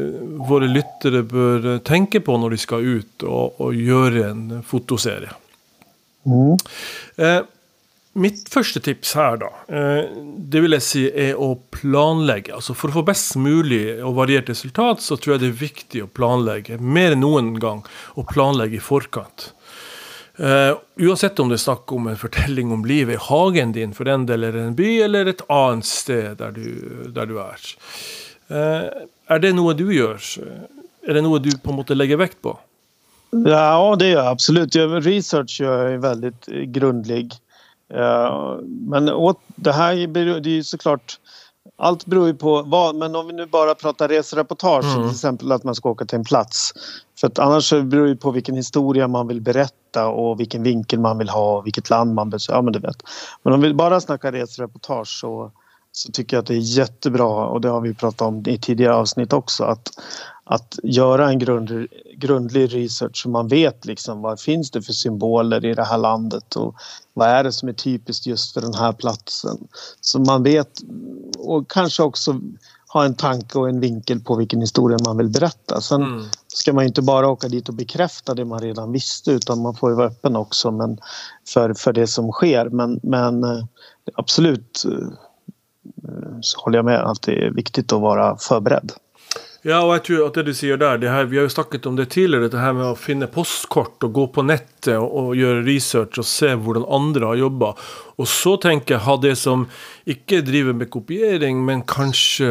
våre 0.49 0.71
lyttere 0.71 1.21
bør 1.29 1.75
eh, 1.75 1.83
tenke 1.85 2.23
på 2.25 2.39
når 2.41 2.55
de 2.55 2.61
skal 2.63 2.87
ut 2.87 3.27
og, 3.29 3.59
og 3.61 3.77
gjøre 3.77 4.25
en 4.31 4.47
fotoserie? 4.65 5.35
Mm. 6.25 6.57
Eh, 7.21 7.41
mitt 8.19 8.49
første 8.51 8.81
tips 8.85 9.13
her, 9.19 9.37
da, 9.43 9.51
eh, 9.69 10.09
det 10.53 10.63
vil 10.65 10.77
jeg 10.77 10.85
si 10.87 11.05
er 11.09 11.37
å 11.37 11.53
planlegge. 11.75 12.55
Altså 12.57 12.75
For 12.75 12.91
å 12.91 13.01
få 13.01 13.05
best 13.07 13.37
mulig 13.37 13.99
og 14.03 14.17
variert 14.17 14.49
resultat, 14.49 15.03
så 15.05 15.19
tror 15.19 15.37
jeg 15.37 15.45
det 15.45 15.53
er 15.53 15.63
viktig 15.63 16.03
å 16.05 16.11
planlegge. 16.11 16.81
Mer 16.81 17.13
enn 17.13 17.23
noen 17.25 17.55
gang 17.61 17.85
å 18.17 18.27
planlegge 18.27 18.81
i 18.81 18.85
forkant. 18.85 19.53
Eh, 20.39 20.71
oavsett 20.71 21.03
uansett 21.03 21.41
om 21.43 21.49
det 21.51 21.57
er 21.59 21.65
snakk 21.65 21.93
om 21.93 22.07
en 22.07 22.19
fortelling 22.19 22.71
om 22.73 22.85
livet 22.87 23.17
i 23.17 23.25
hagen 23.27 23.73
din, 23.75 23.93
for 23.93 24.07
den 24.07 24.27
del, 24.27 24.45
eller 24.45 24.69
en 24.69 24.77
by, 24.79 24.91
eller 25.09 25.27
et 25.33 25.43
annet 25.51 25.87
sted 25.87 26.39
der 26.39 26.55
du, 26.55 27.09
der 27.15 27.27
du 27.27 27.41
er. 27.43 27.65
Eh, 28.49 28.87
er 29.29 29.43
det 29.43 29.51
noe 29.57 29.75
du 29.75 29.89
gjør? 29.91 30.23
Er 30.45 31.11
eh, 31.11 31.17
det 31.17 31.25
noe 31.27 31.43
du 31.43 31.51
på 31.59 31.73
en 31.73 31.81
måte 31.81 31.97
legger 31.99 32.23
vekt 32.23 32.39
på? 32.43 32.55
Ja, 33.31 33.97
det 33.99 34.09
gör 34.09 34.25
jag 34.25 34.27
absolut. 34.27 34.77
Research 34.77 35.61
gör 35.61 35.83
jag 35.83 35.91
ju 35.93 35.99
väldigt 35.99 36.47
grundlig. 36.47 37.33
Eh, 37.95 38.57
Men 38.65 39.09
åt, 39.09 39.41
det 39.57 39.73
här 39.73 40.07
beror, 40.07 40.41
det 40.41 40.49
är 40.49 40.55
ju 40.55 40.65
såklart 40.65 41.19
allt 41.77 42.07
beror 42.07 42.27
ju 42.27 42.35
på 42.35 42.63
vad, 42.63 42.95
men 42.95 43.17
om 43.17 43.27
vi 43.27 43.33
nu 43.33 43.47
bara 43.47 43.75
pratar 43.75 44.09
resereportage, 44.09 44.85
Mm. 44.85 45.03
till 45.03 45.11
exempel 45.11 45.53
att 45.53 45.65
man 45.65 45.75
ska 45.75 45.89
åka 45.91 46.05
till 46.05 46.19
en 46.19 46.25
plats. 46.25 46.73
För 47.21 47.27
att 47.27 47.39
annars 47.39 47.71
beror 47.71 48.03
det 48.05 48.09
ju 48.09 48.17
på 48.17 48.31
vilken 48.31 48.57
historia 48.57 49.09
man 49.09 49.29
vill 49.29 49.41
berätta 49.41 50.09
och 50.09 50.41
vilken 50.41 50.63
vinkel 50.63 51.01
man 51.01 51.19
vill 51.19 51.29
ha 51.29 51.59
och 51.59 51.67
vilket 51.67 51.91
land 51.91 52.15
man 52.15 52.31
besöker. 52.31 52.57
Ja, 52.57 52.63
men 52.63 52.73
du 52.73 52.79
vet. 52.79 52.97
Men 53.43 53.53
om 53.53 53.61
vi 53.61 53.75
bara 53.75 54.01
snackar 54.01 54.33
resereportage 54.33 55.09
så, 55.21 55.51
så 55.93 56.13
tycker 56.13 56.37
jag 56.37 56.43
att 56.43 56.47
det 56.47 56.55
är 56.55 56.79
jättebra 56.79 57.47
och 57.47 57.61
det 57.61 57.69
har 57.69 57.81
vi 57.81 57.95
pratat 57.95 58.21
om 58.29 58.43
i 58.47 58.59
tidigare 58.59 58.95
avsnitt 58.95 59.33
också 59.33 59.65
att, 59.65 59.91
att 60.51 60.79
göra 60.83 61.29
en 61.29 61.39
grund, 61.39 61.87
grundlig 62.17 62.75
research 62.75 63.23
så 63.23 63.29
man 63.29 63.49
vet 63.49 63.85
liksom 63.85 64.23
vad 64.23 64.41
finns 64.41 64.71
det 64.71 64.83
för 64.83 64.93
symboler 64.93 65.65
i 65.65 65.75
det 65.75 65.85
här 65.85 65.99
landet 65.99 66.57
och 66.57 66.75
vad 67.15 67.29
är 67.29 67.45
det 67.45 67.53
som 67.53 67.69
är 67.69 67.73
typiskt 67.73 68.27
just 68.27 68.55
för 68.55 68.61
den 68.61 68.75
här 68.75 68.93
platsen. 68.93 69.69
Så 70.01 70.19
man 70.19 70.43
vet 70.43 70.71
och 71.39 71.71
kanske 71.71 72.03
också 72.03 72.41
ha 72.93 73.05
en 73.05 73.15
tanke 73.15 73.59
och 73.59 73.69
en 73.69 73.81
vinkel 73.81 74.21
på 74.21 74.37
vilken 74.37 74.61
historia 74.61 74.99
man 75.05 75.17
vill 75.17 75.29
berätta. 75.29 75.81
Sen 75.81 76.03
Mm. 76.03 76.25
ska 76.47 76.73
man 76.73 76.85
inte 76.85 77.03
bara 77.03 77.29
åka 77.29 77.49
dit 77.49 77.69
och 77.69 77.75
bekräfta 77.75 78.35
det 78.35 78.45
man 78.45 78.61
redan 78.61 78.93
visste 78.93 79.31
utan 79.31 79.63
man 79.63 79.75
får 79.75 79.91
ju 79.91 79.97
vara 79.97 80.07
öppen 80.07 80.37
också 80.37 80.71
men 80.71 80.99
för, 81.49 81.75
för 81.75 81.93
det 81.93 82.07
som 82.07 82.33
sker. 82.33 82.69
Men, 82.69 83.01
men 83.03 83.45
eh, 83.45 83.65
absolut 84.15 84.85
eh, 84.85 85.09
så 86.41 86.61
håller 86.61 86.79
jag 86.79 86.85
med 86.85 87.01
att 87.01 87.23
det 87.23 87.47
är 87.47 87.51
viktigt 87.51 87.93
att 87.93 88.01
vara 88.01 88.37
förberedd. 88.37 88.93
Ja, 89.69 89.83
og 89.85 89.91
jeg 89.99 90.05
tror 90.07 90.23
at 90.25 90.37
det 90.39 90.47
du 90.47 90.57
sier 90.57 90.79
der, 90.81 90.97
det 90.97 91.11
her, 91.13 91.27
vi 91.29 91.37
har 91.37 91.45
jo 91.45 91.53
snakket 91.53 91.85
om 91.91 91.97
det 91.99 92.07
tidligere, 92.15 92.49
det 92.49 92.61
her 92.63 92.73
med 92.73 92.87
å 92.89 92.97
finne 92.97 93.27
postkort 93.29 94.01
og 94.07 94.15
gå 94.17 94.25
på 94.33 94.45
nettet 94.49 94.95
og, 94.95 95.11
og 95.13 95.35
gjøre 95.37 95.67
research 95.67 96.17
og 96.23 96.25
se 96.25 96.55
hvordan 96.57 96.87
andre 96.89 97.29
har 97.29 97.41
jobba. 97.43 97.75
Og 98.17 98.31
så 98.33 98.55
tenker 98.63 98.97
jeg 98.97 99.05
ha 99.05 99.19
det 99.21 99.35
som 99.37 99.67
ikke 100.09 100.41
driver 100.47 100.79
med 100.79 100.89
kopiering, 100.95 101.61
men 101.69 101.85
kanskje 101.85 102.49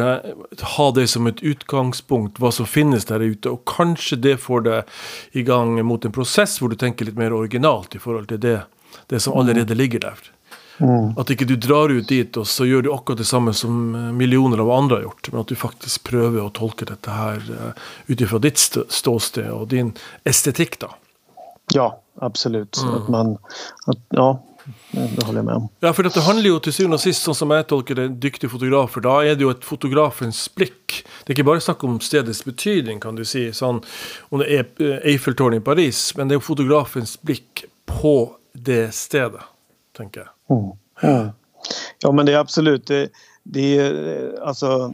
ha 0.76 0.88
det 0.94 1.08
som 1.10 1.26
et 1.26 1.42
utgangspunkt, 1.42 2.38
hva 2.38 2.54
som 2.54 2.70
finnes 2.70 3.10
der 3.10 3.24
ute. 3.26 3.50
Og 3.50 3.66
kanskje 3.66 4.20
det 4.28 4.38
får 4.44 4.66
deg 4.68 4.98
i 5.34 5.46
gang 5.48 5.74
mot 5.82 6.06
en 6.06 6.14
prosess 6.14 6.60
hvor 6.62 6.70
du 6.70 6.78
tenker 6.78 7.08
litt 7.08 7.18
mer 7.18 7.34
originalt 7.34 7.98
i 7.98 8.04
forhold 8.04 8.30
til 8.30 8.44
det, 8.46 8.60
det 9.10 9.24
som 9.26 9.34
allerede 9.34 9.74
ligger 9.74 10.06
der. 10.06 10.28
At 11.18 11.30
ikke 11.34 11.46
du 11.48 11.56
drar 11.58 11.90
ut 11.90 12.06
dit, 12.08 12.36
og 12.38 12.46
så 12.46 12.66
gjør 12.68 12.84
du 12.86 12.92
akkurat 12.94 13.18
det 13.18 13.26
samme 13.26 13.50
som 13.56 13.94
eh, 13.98 14.10
millioner 14.14 14.60
av 14.62 14.70
andre 14.70 15.00
har 15.00 15.06
gjort, 15.08 15.30
men 15.32 15.40
at 15.42 15.50
du 15.50 15.56
faktisk 15.58 16.04
prøver 16.06 16.38
å 16.44 16.52
tolke 16.54 16.86
dette 16.86 17.10
her 17.10 17.42
eh, 17.50 17.88
ut 18.12 18.20
ifra 18.22 18.38
ditt 18.38 18.60
stå- 18.62 18.86
ståsted 18.88 19.48
og 19.50 19.68
din 19.72 19.90
estetikk, 20.28 20.78
da. 20.84 20.92
Ja, 21.74 21.88
absolut. 22.22 22.78
Att 22.78 23.08
man, 23.08 23.38
att, 23.86 23.98
ja, 24.14 24.42
det 24.92 25.24
håller 25.26 25.38
jag 25.38 25.44
med 25.44 25.54
om. 25.54 25.68
Ja, 25.80 25.92
for 25.92 26.06
dette 26.06 26.20
handler 26.24 26.48
jo 26.48 26.60
til 26.62 26.72
syvende 26.72 26.96
og 26.96 27.02
sist, 27.02 27.26
som 27.26 27.50
jeg 27.52 27.66
tolker 27.68 27.98
det, 27.98 28.06
dyktige 28.22 28.48
fotografer. 28.52 29.02
Da 29.04 29.18
er 29.26 29.34
det 29.36 29.44
jo 29.44 29.50
et 29.52 29.66
fotografens 29.66 30.46
blikk. 30.54 31.02
Det 31.24 31.32
er 31.32 31.36
ikke 31.36 31.48
bare 31.50 31.64
snakk 31.64 31.84
om 31.84 31.98
stedets 32.00 32.44
betydning, 32.46 33.02
kan 33.02 33.18
du 33.18 33.24
si, 33.28 33.48
sånn 33.52 33.82
om 34.30 34.40
det 34.40 34.48
er 34.48 34.64
eh, 34.78 35.12
Eiffeltårnet 35.12 35.60
i 35.60 35.66
Paris, 35.66 36.06
men 36.16 36.30
det 36.30 36.38
jo 36.38 36.46
fotografens 36.52 37.18
blikk 37.20 37.66
på 37.90 38.16
det 38.54 38.94
stedet, 38.96 39.42
tenker 39.98 40.30
jeg. 40.48 41.30
Ja 42.02 42.12
men 42.12 42.26
det 42.26 42.32
är 42.32 42.38
absolut, 42.38 42.86
det, 42.86 43.10
det 43.42 43.78
är 43.78 44.40
alltså 44.42 44.92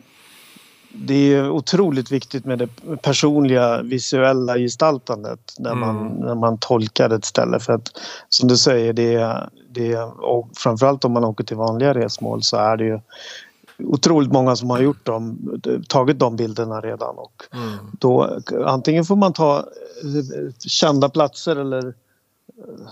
det 0.97 1.35
är 1.35 1.51
otroligt 1.51 2.11
viktigt 2.13 2.45
med 2.45 2.59
det 2.59 2.69
personliga 3.03 3.83
visuella 3.83 4.57
gestaltandet 4.59 5.55
när 5.59 5.75
man, 5.75 6.07
när 6.07 6.35
man 6.35 6.59
tolkar 6.59 7.11
ett 7.11 7.25
ställe. 7.25 7.61
För 7.61 7.73
att 7.73 7.89
som 8.29 8.49
du 8.49 8.57
säger, 8.57 8.93
det, 8.93 9.15
är- 9.15 9.49
det, 9.71 9.97
och 10.03 10.51
framförallt 10.57 11.05
om 11.05 11.13
man 11.13 11.25
åker 11.25 11.45
till 11.45 11.57
vanliga 11.57 11.95
resmål 11.95 12.43
så 12.43 12.57
är 12.57 12.77
det 12.77 12.85
ju 12.85 13.01
otroligt 13.79 14.33
många 14.33 14.57
som 14.57 14.71
har 14.71 14.81
gjort 14.81 15.07
dem, 15.07 15.39
tagit 15.89 16.19
de 16.19 16.37
bilderna 16.37 16.81
redan. 16.81 17.19
Och 17.19 17.43
då, 18.01 18.41
antingen 18.67 19.05
får 19.05 19.17
man 19.17 19.33
ta 19.33 19.65
kända 20.59 21.09
platser 21.09 21.57
eller 21.57 21.95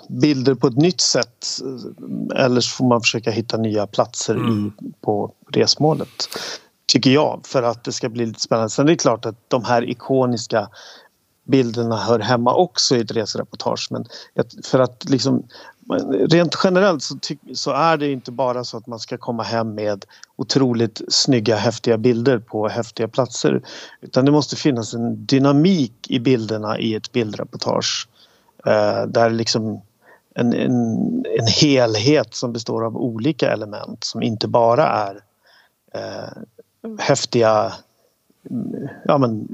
bilder 0.09 0.55
på 0.55 0.67
ett 0.67 0.77
nytt 0.77 1.01
sätt 1.01 1.47
eller 2.37 2.61
så 2.61 2.71
får 2.71 2.87
man 2.87 3.01
försöka 3.01 3.31
hitta 3.31 3.57
nya 3.57 3.87
platser 3.87 4.35
mm. 4.35 4.67
i, 4.67 4.93
på 5.01 5.33
resmålet. 5.53 6.29
Tycker 6.87 7.11
jag, 7.11 7.41
för 7.45 7.63
att 7.63 7.85
det 7.85 7.93
ska 7.93 8.09
bli 8.09 8.27
lite 8.27 8.41
spännande. 8.41 8.71
Sen 8.71 8.87
är 8.87 8.91
det 8.91 8.97
klart 8.97 9.27
att 9.27 9.37
de 9.49 9.65
här 9.65 9.91
ikoniska 9.91 10.69
bilderna 11.45 11.97
hör 11.97 12.19
hemma 12.19 12.55
också 12.55 12.97
i 12.97 13.01
ett 13.01 13.11
resereportage. 13.11 13.89
Men 13.91 14.05
för 14.65 14.79
att 14.79 15.05
liksom, 15.09 15.43
rent 16.31 16.57
generellt 16.65 17.03
så, 17.03 17.17
så, 17.55 17.71
är 17.71 17.97
det 17.97 18.13
inte 18.13 18.33
bara 18.33 18.65
så 18.65 18.77
att 18.77 18.87
man 18.87 18.99
ska 18.99 19.19
komma 19.19 19.43
hem 19.43 19.75
med 19.75 20.05
otroligt 20.37 21.03
snygga 21.09 21.57
häftiga 21.57 21.99
bilder 21.99 22.39
på 22.39 22.69
häftiga 22.69 23.09
platser. 23.09 23.63
Utan 24.01 24.25
det 24.25 24.33
måste 24.33 24.57
finnas 24.57 24.95
en 24.95 25.27
dynamik 25.27 26.07
i 26.09 26.19
bilderna 26.19 26.79
i 26.79 26.95
ett 26.95 27.13
bildreportage. 27.13 28.09
Eh, 28.67 29.07
där 29.07 29.31
liksom 29.31 29.83
en, 30.35 30.53
en, 30.53 30.73
en 31.39 31.47
helhet 31.61 32.35
som 32.35 32.53
består 32.53 32.85
av 32.85 32.97
olika 32.97 33.53
element 33.53 34.05
som 34.05 34.23
inte 34.23 34.49
bara 34.49 34.87
är 34.87 35.21
eh, 35.95 36.43
häftiga 36.99 37.73
ja, 39.05 39.19
men, 39.19 39.49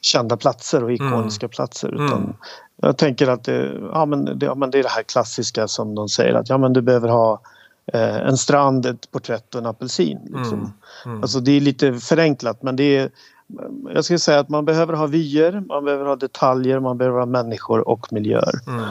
kända 0.00 0.36
platser 0.36 0.84
och 0.84 0.92
ikoniska 0.92 1.46
mm. 1.46 1.50
platser. 1.50 1.88
Utan 1.88 2.18
mm. 2.18 2.34
Jag 2.76 2.96
tänker 2.96 3.28
att 3.28 3.44
det, 3.44 3.80
ja, 3.92 4.06
men 4.06 4.38
det, 4.38 4.46
ja, 4.46 4.54
men 4.54 4.70
det 4.70 4.78
är 4.78 4.82
det 4.82 4.88
här 4.88 5.02
klassiska 5.02 5.68
som 5.68 5.94
de 5.94 6.08
säger 6.08 6.34
att 6.34 6.48
ja, 6.48 6.58
men 6.58 6.72
du 6.72 6.82
behöver 6.82 7.08
ha 7.08 7.40
eh, 7.92 8.16
en 8.16 8.36
strand, 8.36 8.86
ett 8.86 9.10
porträtt 9.10 9.54
och 9.54 9.60
en 9.60 9.66
apelsin. 9.66 10.18
Liksom. 10.24 10.58
Mm. 10.58 10.70
Mm. 11.04 11.22
Alltså 11.22 11.40
det 11.40 11.52
är 11.52 11.60
lite 11.60 11.94
förenklat 11.94 12.62
men 12.62 12.76
det 12.76 12.96
är 12.96 13.10
jag 13.94 14.04
skulle 14.04 14.18
säga 14.18 14.38
att 14.38 14.48
man 14.48 14.64
behöver 14.64 14.92
ha 14.92 15.06
vyer, 15.06 15.62
man 15.68 15.84
behöver 15.84 16.04
ha 16.04 16.16
detaljer, 16.16 16.80
man 16.80 16.98
behöver 16.98 17.18
ha 17.18 17.26
människor 17.26 17.88
och 17.88 18.12
miljöer. 18.12 18.54
Mm. 18.66 18.84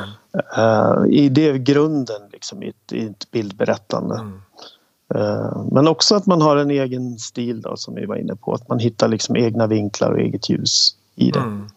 Uh, 0.58 1.14
I 1.14 1.30
det 1.30 1.58
grunden 1.58 2.22
liksom, 2.32 2.64
i, 2.64 2.70
ett, 2.70 2.94
i 2.94 3.06
ett 3.06 3.32
bildberättande. 3.32 4.16
Mm. 4.16 4.42
Uh, 5.16 5.68
men 5.72 5.88
också 5.88 6.16
att 6.16 6.26
man 6.26 6.42
har 6.42 6.58
en 6.58 6.72
egen 6.72 7.20
stil 7.20 7.62
då, 7.62 7.78
som 7.78 7.96
vi 7.96 8.06
var 8.06 8.16
inne 8.16 8.36
på. 8.36 8.54
Att 8.54 8.70
man 8.70 8.80
hittar 8.80 9.08
liksom 9.08 9.36
egna 9.36 9.68
vinklar 9.68 10.12
och 10.12 10.20
eget 10.20 10.50
ljus 10.50 10.96
i 11.16 11.32
det. 11.32 11.40
Mm. 11.40 11.70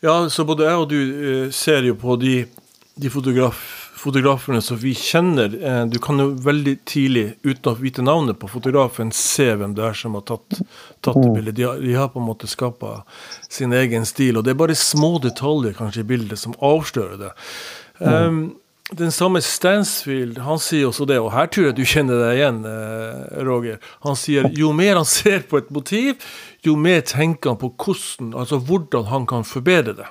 Ja, 0.00 0.30
så 0.30 0.44
både 0.44 0.64
jag 0.64 0.80
och 0.80 0.88
du 0.88 1.14
uh, 1.14 1.50
ser 1.50 1.82
ju 1.82 1.94
på 1.94 2.16
de, 2.16 2.46
de 2.94 3.10
fotograf 3.10 3.83
fotografene 4.04 4.60
som 4.62 4.78
vi 4.80 4.92
kjenner. 4.94 5.54
Eh, 5.64 5.84
du 5.90 5.98
kan 6.02 6.20
jo 6.20 6.30
veldig 6.44 6.74
tidlig, 6.88 7.26
uten 7.44 7.70
å 7.72 7.76
vite 7.80 8.04
navnet 8.04 8.38
på 8.40 8.50
fotografen, 8.52 9.12
se 9.14 9.50
hvem 9.56 9.76
det 9.76 9.86
er 9.88 9.96
som 9.98 10.18
har 10.18 10.26
tatt, 10.28 10.60
tatt 11.00 11.16
det 11.20 11.30
mm. 11.30 11.36
bildet. 11.38 11.56
De 11.58 11.68
har, 11.68 11.80
de 11.80 11.94
har, 11.96 12.10
på 12.12 12.20
en 12.22 12.28
måte 12.28 12.50
skapa 12.50 12.98
sin 13.48 13.72
egen 13.72 14.04
stil. 14.08 14.38
Og 14.38 14.44
det 14.44 14.54
er 14.54 14.60
bare 14.60 14.76
små 14.78 15.16
detaljer 15.24 15.76
kanskje 15.78 16.04
i 16.04 16.10
bildet 16.14 16.40
som 16.40 16.56
avslører 16.64 17.16
det. 17.24 17.32
Um, 18.00 18.44
den 18.92 19.12
samme 19.14 19.40
Stansfield 19.40 20.38
han 20.44 20.58
sier 20.60 20.90
også 20.90 21.06
det, 21.08 21.16
og 21.22 21.32
her 21.32 21.48
tror 21.48 21.70
jeg 21.70 21.76
du 21.78 21.84
kjenner 21.88 22.20
deg 22.20 22.40
igjen, 22.40 22.58
eh, 22.68 23.38
Roger. 23.46 23.78
Han 24.04 24.18
sier 24.18 24.50
jo 24.52 24.74
mer 24.76 24.98
han 25.00 25.08
ser 25.08 25.46
på 25.48 25.62
et 25.62 25.70
motiv, 25.72 26.20
jo 26.66 26.76
mer 26.76 27.00
tenker 27.08 27.54
han 27.54 27.60
på 27.62 27.72
hvordan, 27.72 28.34
altså 28.36 28.60
hvordan 28.60 29.08
han 29.08 29.26
kan 29.30 29.48
forbedre 29.48 29.96
det. 30.02 30.10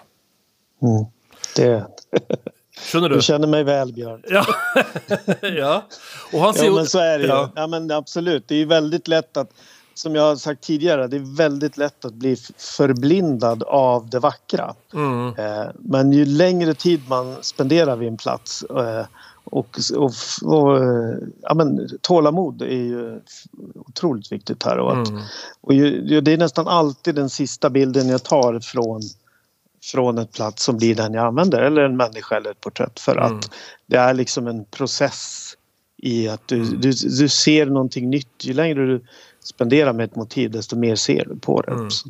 Mm. 0.81 1.05
Det 1.53 1.69
Skjønner 2.83 3.09
du? 3.09 3.15
Du 3.15 3.21
känner 3.21 3.47
mig 3.47 3.63
väl, 3.63 3.93
Björn. 3.93 4.21
Ja. 4.27 4.45
ja. 5.41 5.87
Och 6.33 6.39
han 6.39 6.53
ser 6.53 6.65
ja, 6.65 6.71
men 6.71 6.85
så 6.85 6.99
är 6.99 7.19
det 7.19 7.25
ja. 7.25 7.43
ju. 7.55 7.61
Ja, 7.61 7.67
men 7.67 7.91
absolut. 7.91 8.47
Det 8.47 8.55
är 8.55 8.65
väldigt 8.65 9.07
lätt 9.07 9.37
att, 9.37 9.49
som 9.93 10.15
jag 10.15 10.23
har 10.23 10.35
sagt 10.35 10.63
tidigare, 10.63 11.07
det 11.07 11.15
är 11.15 11.37
väldigt 11.37 11.77
lätt 11.77 12.05
att 12.05 12.13
bli 12.13 12.37
förblindad 12.57 13.63
av 13.63 14.09
det 14.09 14.19
vackra. 14.19 14.73
Mm. 14.93 15.27
Eh, 15.27 15.67
men 15.79 16.11
ju 16.11 16.25
längre 16.25 16.73
tid 16.73 17.01
man 17.07 17.35
spenderar 17.41 17.95
vid 17.95 18.07
en 18.07 18.17
plats 18.17 18.63
eh, 18.63 19.05
och, 19.43 19.79
och, 19.95 20.11
och 20.43 20.79
ja, 21.41 21.53
men, 21.53 21.89
tålamod 22.01 22.61
är 22.61 22.67
ju 22.67 23.19
otroligt 23.75 24.31
viktigt 24.31 24.63
här. 24.63 24.77
Och, 24.77 25.01
att, 25.01 25.07
mm. 25.07 25.21
och 25.61 25.73
ju, 25.73 26.21
det 26.21 26.33
är 26.33 26.37
nästan 26.37 26.67
alltid 26.67 27.15
den 27.15 27.29
sista 27.29 27.69
bilden 27.69 28.09
jag 28.09 28.23
tar 28.23 28.59
från 28.59 29.01
från 29.83 30.17
en 30.17 30.27
plats 30.27 30.63
som 30.63 30.77
blir 30.77 30.95
den 30.95 31.13
jag 31.13 31.25
använder 31.25 31.61
eller 31.61 31.81
en 31.81 31.97
människa 31.97 32.37
eller 32.37 32.51
ett 32.51 32.61
porträtt 32.61 32.99
för 32.99 33.17
mm. 33.17 33.37
att 33.37 33.51
det 33.85 33.97
är 33.97 34.13
liksom 34.13 34.47
en 34.47 34.65
process 34.65 35.53
i 35.97 36.27
att 36.27 36.47
du, 36.47 36.55
mm. 36.55 36.81
du, 36.81 36.91
du 36.91 37.29
ser 37.29 37.65
någonting 37.65 38.09
nytt. 38.09 38.45
Ju 38.45 38.53
längre 38.53 38.85
du 38.85 39.05
spenderar 39.43 39.93
med 39.93 40.03
ett 40.03 40.15
motiv 40.15 40.51
desto 40.51 40.75
mer 40.75 40.95
ser 40.95 41.25
du 41.25 41.35
på 41.39 41.61
det. 41.61 41.71
Mm. 41.71 41.91
Så, 41.91 42.09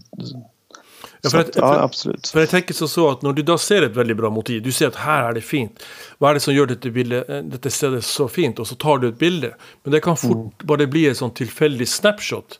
ja, 1.22 1.30
för, 1.30 1.40
att, 1.40 1.56
ja, 1.56 1.82
absolut. 1.82 2.28
För 2.28 2.40
jag 2.40 2.50
tänker 2.50 2.74
så, 2.74 2.88
så 2.88 3.10
att 3.10 3.22
när 3.22 3.34
du 3.34 3.44
då 3.44 3.58
ser 3.58 3.82
ett 3.82 3.96
väldigt 3.96 4.18
bra 4.18 4.30
motiv, 4.30 4.62
du 4.62 4.72
ser 4.72 4.88
att 4.88 4.96
här 4.96 5.24
är 5.24 5.34
det 5.34 5.42
fint. 5.42 5.84
Vad 6.18 6.30
är 6.30 6.34
det 6.34 6.40
som 6.40 6.54
gör 6.54 6.66
detta, 6.66 6.90
bildet, 6.90 7.30
eh, 7.30 7.38
detta 7.38 7.70
stället 7.70 8.06
så 8.06 8.28
fint? 8.28 8.60
Och 8.60 8.68
så 8.68 8.76
tar 8.76 8.98
du 8.98 9.10
ett 9.10 9.20
bild. 9.20 9.46
Men 9.84 9.92
det 9.92 10.00
kan 10.00 10.18
fort 10.18 10.32
mm. 10.32 10.52
bara 10.64 10.88
bli 10.88 11.10
en 11.10 11.16
sån 11.16 11.32
tillfällig 11.32 11.88
snapshot. 11.88 12.60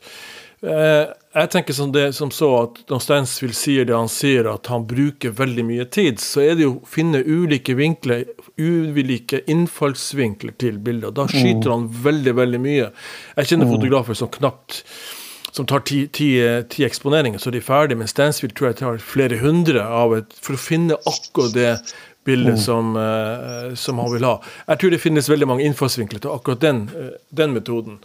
Eh, 0.62 1.08
jeg 1.34 1.50
tenker 1.50 1.76
som, 1.76 1.90
det, 1.92 2.12
som 2.16 2.30
så 2.30 2.50
at 2.60 2.78
når 2.92 3.02
Stansfield 3.02 3.56
sier 3.58 3.88
det 3.88 3.96
han 3.96 4.10
sier, 4.12 4.46
at 4.52 4.70
han 4.70 4.86
bruker 4.88 5.34
veldig 5.34 5.64
mye 5.66 5.88
tid, 5.90 6.22
så 6.22 6.44
er 6.44 6.54
det 6.58 6.66
jo 6.66 6.76
å 6.76 6.88
finne 6.88 7.24
ulike 7.26 7.74
vinkler, 7.78 8.24
ulike 8.60 9.42
innfallsvinkler 9.50 10.54
til 10.62 10.78
bildet. 10.78 11.16
Da 11.18 11.26
skyter 11.30 11.74
han 11.74 11.90
veldig, 12.06 12.38
veldig 12.38 12.62
mye. 12.62 12.88
Jeg 13.34 13.50
kjenner 13.50 13.68
mm. 13.68 13.76
fotografer 13.76 14.20
som 14.22 14.32
knapt 14.38 14.82
som 15.54 15.66
tar 15.70 15.84
ti, 15.86 16.00
ti, 16.10 16.32
ti, 16.66 16.82
eksponeringer, 16.82 17.38
så 17.38 17.52
de 17.54 17.60
er 17.60 17.66
ferdig. 17.66 17.94
Men 18.00 18.10
Stansfield 18.10 18.56
tror 18.58 18.72
jeg 18.72 18.80
tar 18.80 18.96
flere 18.98 19.38
hundre 19.38 19.84
av 19.86 20.16
et, 20.16 20.32
for 20.42 20.56
å 20.56 20.60
finne 20.60 20.96
akkurat 21.06 21.54
det 21.54 21.68
bildet 22.26 22.56
mm. 22.56 22.62
som, 22.64 22.96
uh, 22.96 23.74
som, 23.78 24.00
han 24.02 24.10
vil 24.14 24.26
ha. 24.26 24.38
Jeg 24.72 24.80
tror 24.80 24.94
det 24.94 25.02
finnes 25.02 25.28
veldig 25.30 25.48
mange 25.50 25.66
innfallsvinkler 25.68 26.24
til 26.24 26.32
akkurat 26.34 26.62
den, 26.64 26.88
uh, 26.94 27.12
den 27.30 27.54
metoden. 27.54 28.00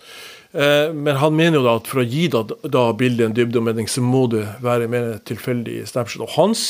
Eh, 0.52 0.94
men 0.94 1.16
han 1.16 1.36
mener 1.36 1.60
jo 1.60 1.66
da 1.66 1.76
at 1.78 1.90
for 1.90 2.02
å 2.02 2.08
gi 2.10 2.26
da, 2.34 2.42
da 2.66 2.88
bildet 2.98 3.28
en 3.28 3.36
dybde 3.38 3.60
og 3.62 3.68
mening, 3.68 3.90
så 3.90 4.02
må 4.02 4.24
det 4.32 4.46
være 4.64 4.90
mer 4.90 5.12
tilfeldig 5.30 5.84
snapshot. 5.90 6.26
Og 6.26 6.34
hans 6.38 6.64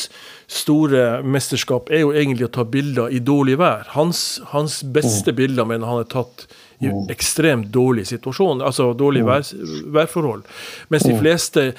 store 0.51 1.21
mesterskap 1.23 1.91
er 1.93 2.03
jo 2.03 2.11
egentlig 2.11 2.49
å 2.49 2.53
ta 2.59 2.65
bilder 2.67 3.13
i 3.13 3.21
dårlig 3.23 3.59
vær. 3.61 3.87
Hans, 3.95 4.41
hans 4.51 4.81
beste 4.83 5.31
mm. 5.31 5.39
bilder 5.39 5.69
mener 5.69 5.87
han 5.87 6.03
er 6.03 6.11
tatt 6.11 6.49
i 6.79 6.91
mm. 6.91 7.07
ekstremt 7.11 7.71
dårlig 7.75 8.05
situasjon, 8.11 8.63
altså 8.63 8.91
dårlige 8.97 9.27
mm. 9.27 9.31
vær, 9.31 9.87
værforhold. 9.99 10.45
Mens 10.91 11.07
de 11.07 11.15
fleste 11.19 11.71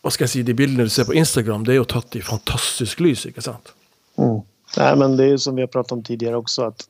hva 0.00 0.08
skal 0.14 0.24
jeg 0.24 0.32
si, 0.32 0.42
de 0.48 0.56
bildene 0.56 0.86
du 0.88 0.92
ser 0.92 1.04
på 1.04 1.12
Instagram, 1.18 1.66
det 1.66 1.74
er 1.74 1.82
jo 1.82 1.90
tatt 1.90 2.14
i 2.16 2.22
fantastisk 2.24 3.02
lys, 3.04 3.26
ikke 3.28 3.44
sant? 3.44 3.74
Mm. 4.16 4.40
Nej, 4.78 4.96
men 4.96 5.16
det 5.16 5.24
är 5.24 5.36
som 5.36 5.56
vi 5.56 5.62
har 5.62 5.66
pratat 5.66 5.92
om 5.92 6.02
tidigare 6.02 6.36
också 6.36 6.62
att 6.62 6.88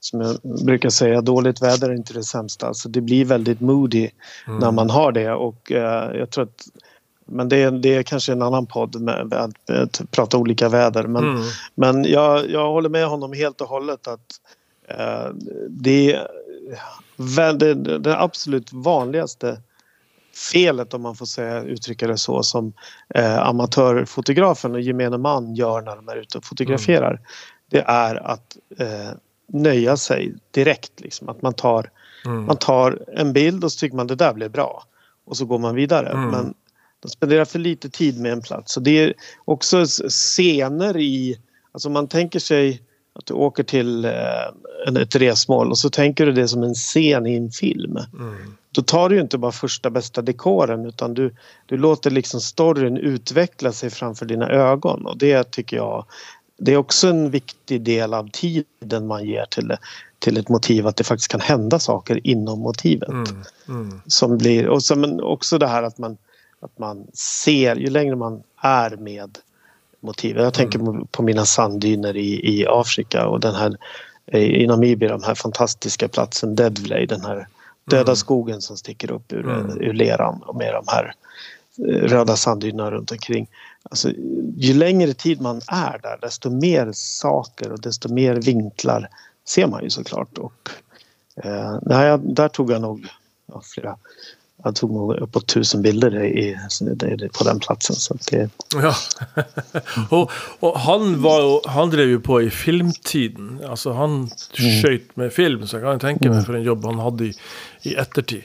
som 0.00 0.20
jag 0.20 0.36
brukar 0.64 0.90
säga, 0.90 1.20
dåligt 1.20 1.62
väder 1.62 1.90
är 1.90 1.94
inte 1.94 2.12
det 2.12 2.22
sämsta. 2.22 2.66
Alltså 2.66 2.88
det 2.88 3.00
blir 3.00 3.24
väldigt 3.24 3.60
moody 3.60 4.10
mm. 4.46 4.58
när 4.58 4.70
man 4.70 4.90
har 4.90 5.12
det 5.12 5.32
och 5.32 5.72
eh, 5.72 6.16
jag 6.16 6.30
tror 6.30 6.44
att 6.44 6.68
men 7.32 7.48
det 7.48 7.56
är, 7.56 7.70
det 7.70 7.94
är 7.94 8.02
kanske 8.02 8.32
en 8.32 8.42
annan 8.42 8.66
podd 8.66 9.00
med 9.00 9.34
att, 9.34 9.70
att 9.70 10.10
prata 10.10 10.36
olika 10.38 10.68
väder. 10.68 11.06
Men, 11.06 11.24
mm. 11.24 11.42
men 11.74 12.04
jag, 12.04 12.50
jag 12.50 12.70
håller 12.70 12.88
med 12.88 13.06
honom 13.06 13.32
helt 13.32 13.60
och 13.60 13.68
hållet 13.68 14.08
att 14.08 14.40
eh, 14.88 15.30
det 15.68 16.20
väl, 17.16 17.58
det, 17.58 17.74
det 17.98 18.18
absolut 18.18 18.72
vanligaste 18.72 19.60
felet 20.52 20.94
om 20.94 21.02
man 21.02 21.16
får 21.16 21.26
säga, 21.26 21.62
uttrycka 21.62 22.06
det 22.06 22.18
så 22.18 22.42
som 22.42 22.72
eh, 23.14 23.38
amatörfotografen 23.38 24.74
och 24.74 24.80
gemene 24.80 25.18
man 25.18 25.54
gör 25.54 25.82
när 25.82 25.96
de 25.96 26.08
är 26.08 26.16
ute 26.16 26.38
och 26.38 26.44
fotograferar. 26.44 27.10
Mm. 27.10 27.22
Det 27.70 27.80
är 27.80 28.16
att 28.26 28.56
eh, 28.78 29.10
nöja 29.52 29.96
sig 29.96 30.34
direkt. 30.50 31.00
Liksom. 31.00 31.28
Att 31.28 31.42
man 31.42 31.52
tar, 31.52 31.90
mm. 32.26 32.44
man 32.44 32.56
tar 32.56 32.98
en 33.12 33.32
bild 33.32 33.64
och 33.64 33.72
så 33.72 33.78
tycker 33.78 33.96
man 33.96 34.06
det 34.06 34.14
där 34.14 34.34
blev 34.34 34.50
bra. 34.50 34.84
Och 35.24 35.36
så 35.36 35.44
går 35.44 35.58
man 35.58 35.74
vidare. 35.74 36.08
Mm. 36.08 36.30
Men 36.30 36.54
de 37.00 37.08
spenderar 37.08 37.44
för 37.44 37.58
lite 37.58 37.90
tid 37.90 38.20
med 38.20 38.32
en 38.32 38.42
plats. 38.42 38.72
Så 38.72 38.80
det 38.80 38.98
är 38.98 39.14
också 39.44 39.84
scener 40.08 40.96
i... 40.96 41.40
Alltså 41.72 41.90
man 41.90 42.08
tänker 42.08 42.38
sig 42.38 42.82
att 43.12 43.26
du 43.26 43.34
åker 43.34 43.62
till 43.62 44.04
eh, 44.04 45.00
ett 45.02 45.16
resmål 45.16 45.70
och 45.70 45.78
så 45.78 45.90
tänker 45.90 46.26
du 46.26 46.32
det 46.32 46.48
som 46.48 46.62
en 46.62 46.74
scen 46.74 47.26
i 47.26 47.36
en 47.36 47.50
film. 47.50 47.96
Mm. 48.18 48.54
Då 48.72 48.82
tar 48.82 49.08
du 49.08 49.20
inte 49.20 49.38
bara 49.38 49.52
första 49.52 49.90
bästa 49.90 50.22
dekoren 50.22 50.86
utan 50.86 51.14
du, 51.14 51.34
du 51.66 51.76
låter 51.76 52.10
liksom 52.10 52.40
storyn 52.40 52.96
utveckla 52.96 53.72
sig 53.72 53.90
framför 53.90 54.26
dina 54.26 54.48
ögon 54.48 55.06
och 55.06 55.18
det 55.18 55.50
tycker 55.50 55.76
jag 55.76 56.06
det 56.60 56.72
är 56.72 56.76
också 56.76 57.08
en 57.08 57.30
viktig 57.30 57.82
del 57.82 58.14
av 58.14 58.30
tiden 58.32 59.06
man 59.06 59.24
ger 59.24 59.44
till, 59.44 59.76
till 60.18 60.36
ett 60.36 60.48
motiv 60.48 60.86
att 60.86 60.96
det 60.96 61.04
faktiskt 61.04 61.30
kan 61.30 61.40
hända 61.40 61.78
saker 61.78 62.26
inom 62.26 62.60
motivet. 62.60 63.08
Mm, 63.08 63.24
mm. 63.68 64.00
Som 64.06 64.38
blir, 64.38 64.68
och 64.68 64.82
så, 64.82 64.96
men 64.96 65.20
också 65.20 65.58
det 65.58 65.66
här 65.66 65.82
att 65.82 65.98
man, 65.98 66.16
att 66.60 66.78
man 66.78 67.06
ser, 67.14 67.76
ju 67.76 67.90
längre 67.90 68.16
man 68.16 68.42
är 68.62 68.96
med 68.96 69.38
motivet. 70.00 70.42
Jag 70.42 70.54
tänker 70.54 70.78
mm. 70.78 71.06
på 71.06 71.22
mina 71.22 71.44
sanddyner 71.44 72.16
i, 72.16 72.58
i 72.58 72.66
Afrika 72.68 73.26
och 73.26 73.40
den 73.40 73.54
här 73.54 73.76
i 74.32 74.66
Namibia, 74.66 75.08
den 75.08 75.24
här 75.24 75.34
fantastiska 75.34 76.08
platsen 76.08 76.54
Deadvley, 76.54 77.06
den 77.06 77.20
här 77.20 77.48
döda 77.84 78.02
mm. 78.02 78.16
skogen 78.16 78.60
som 78.60 78.76
sticker 78.76 79.10
upp 79.10 79.32
ur, 79.32 79.44
mm. 79.44 79.80
ur 79.80 79.92
leran 79.92 80.42
och 80.42 80.56
med 80.56 80.74
de 80.74 80.84
här 80.86 81.14
röda 81.78 82.36
sanddynerna 82.36 82.90
runt 82.90 83.10
omkring. 83.10 83.48
Alltså, 83.82 84.10
ju 84.56 84.74
längre 84.74 85.14
tid 85.14 85.40
man 85.40 85.60
är 85.66 85.98
där 86.02 86.18
desto 86.20 86.50
mer 86.50 86.90
saker 86.92 87.72
och 87.72 87.80
desto 87.80 88.12
mer 88.12 88.34
vinklar 88.34 89.08
ser 89.48 89.66
man 89.66 89.82
ju 89.82 89.90
såklart. 89.90 90.38
Och, 90.38 90.70
eh, 91.44 91.78
nej, 91.82 92.18
där 92.18 92.48
tog 92.48 92.70
jag 92.70 92.82
nog 92.82 93.06
ja, 93.46 93.62
flera 93.64 93.96
jag 94.64 94.76
tog 94.76 94.92
nog 94.92 95.14
uppåt 95.14 95.46
tusen 95.46 95.82
bilder 95.82 96.24
i, 96.24 96.56
på 97.38 97.44
den 97.44 97.60
platsen. 97.60 97.96
Så 97.96 98.16
det... 98.30 98.50
Ja. 98.74 98.94
och, 100.10 100.30
och, 100.60 100.80
han, 100.80 101.22
var, 101.22 101.68
han 101.68 101.90
drev 101.90 102.08
ju 102.08 102.20
på 102.20 102.42
i 102.42 102.50
filmtiden. 102.50 103.60
Alltså 103.68 103.92
han 103.92 104.10
mm. 104.10 104.82
sköt 104.82 105.16
med 105.16 105.32
film, 105.32 105.66
så 105.66 105.76
jag 105.76 105.82
kan 105.82 106.00
tänka 106.00 106.28
mig 106.28 106.38
mm. 106.38 106.44
för 106.44 106.54
en 106.54 106.62
jobb 106.62 106.84
han 106.84 106.98
hade 106.98 107.24
i, 107.24 107.34
i 107.82 107.94
ettertid. 107.94 108.42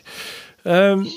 Um, 0.64 1.08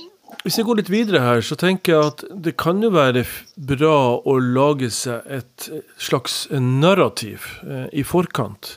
hvis 0.45 0.59
jeg 0.59 0.69
går 0.69 0.79
litt 0.81 0.93
videre 0.93 1.23
her, 1.25 1.43
så 1.45 1.57
tenker 1.59 1.95
jeg 1.95 2.13
at 2.13 2.25
det 2.47 2.55
kan 2.61 2.83
jo 2.85 2.93
være 2.95 3.25
bra 3.57 3.99
å 4.21 4.39
lage 4.41 4.91
seg 4.95 5.27
et 5.39 5.69
eh, 5.73 5.85
slags 6.01 6.47
eh, 6.53 6.63
narrativ 6.63 7.51
eh, 7.67 7.89
i 7.93 8.05
forkant 8.07 8.77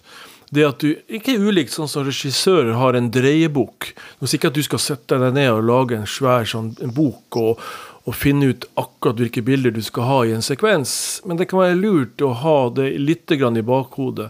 det 0.52 0.66
at 0.68 0.84
du 0.84 0.90
Ikke 1.08 1.38
ulikt 1.40 1.74
sånn 1.74 1.88
som 1.88 2.04
regissører 2.04 2.76
har 2.76 2.98
en 2.98 3.08
dreiebok. 3.14 3.94
Nå 4.20 4.28
sier 4.28 4.40
ikke 4.40 4.52
at 4.52 4.58
du 4.60 4.66
skal 4.66 4.84
sette 4.84 5.20
deg 5.22 5.38
ned 5.38 5.48
og 5.54 5.64
lage 5.70 5.96
en 5.96 6.10
svær 6.10 6.48
sånn 6.48 6.74
en 6.84 6.92
bok 6.92 7.38
og, 7.40 7.62
og, 8.04 8.12
finne 8.18 8.52
ut 8.52 8.68
akkurat 8.80 9.22
hvilke 9.22 9.44
bilder 9.48 9.72
du 9.72 9.80
skal 9.86 10.08
ha 10.10 10.20
i 10.28 10.34
en 10.36 10.44
sekvens, 10.44 10.94
men 11.24 11.40
det 11.40 11.48
kan 11.48 11.62
være 11.62 11.80
lurt 11.80 12.24
å 12.26 12.34
ha 12.44 12.58
det 12.76 12.90
litt 13.00 13.32
grann 13.40 13.60
i 13.60 13.64
bakhodet. 13.64 14.28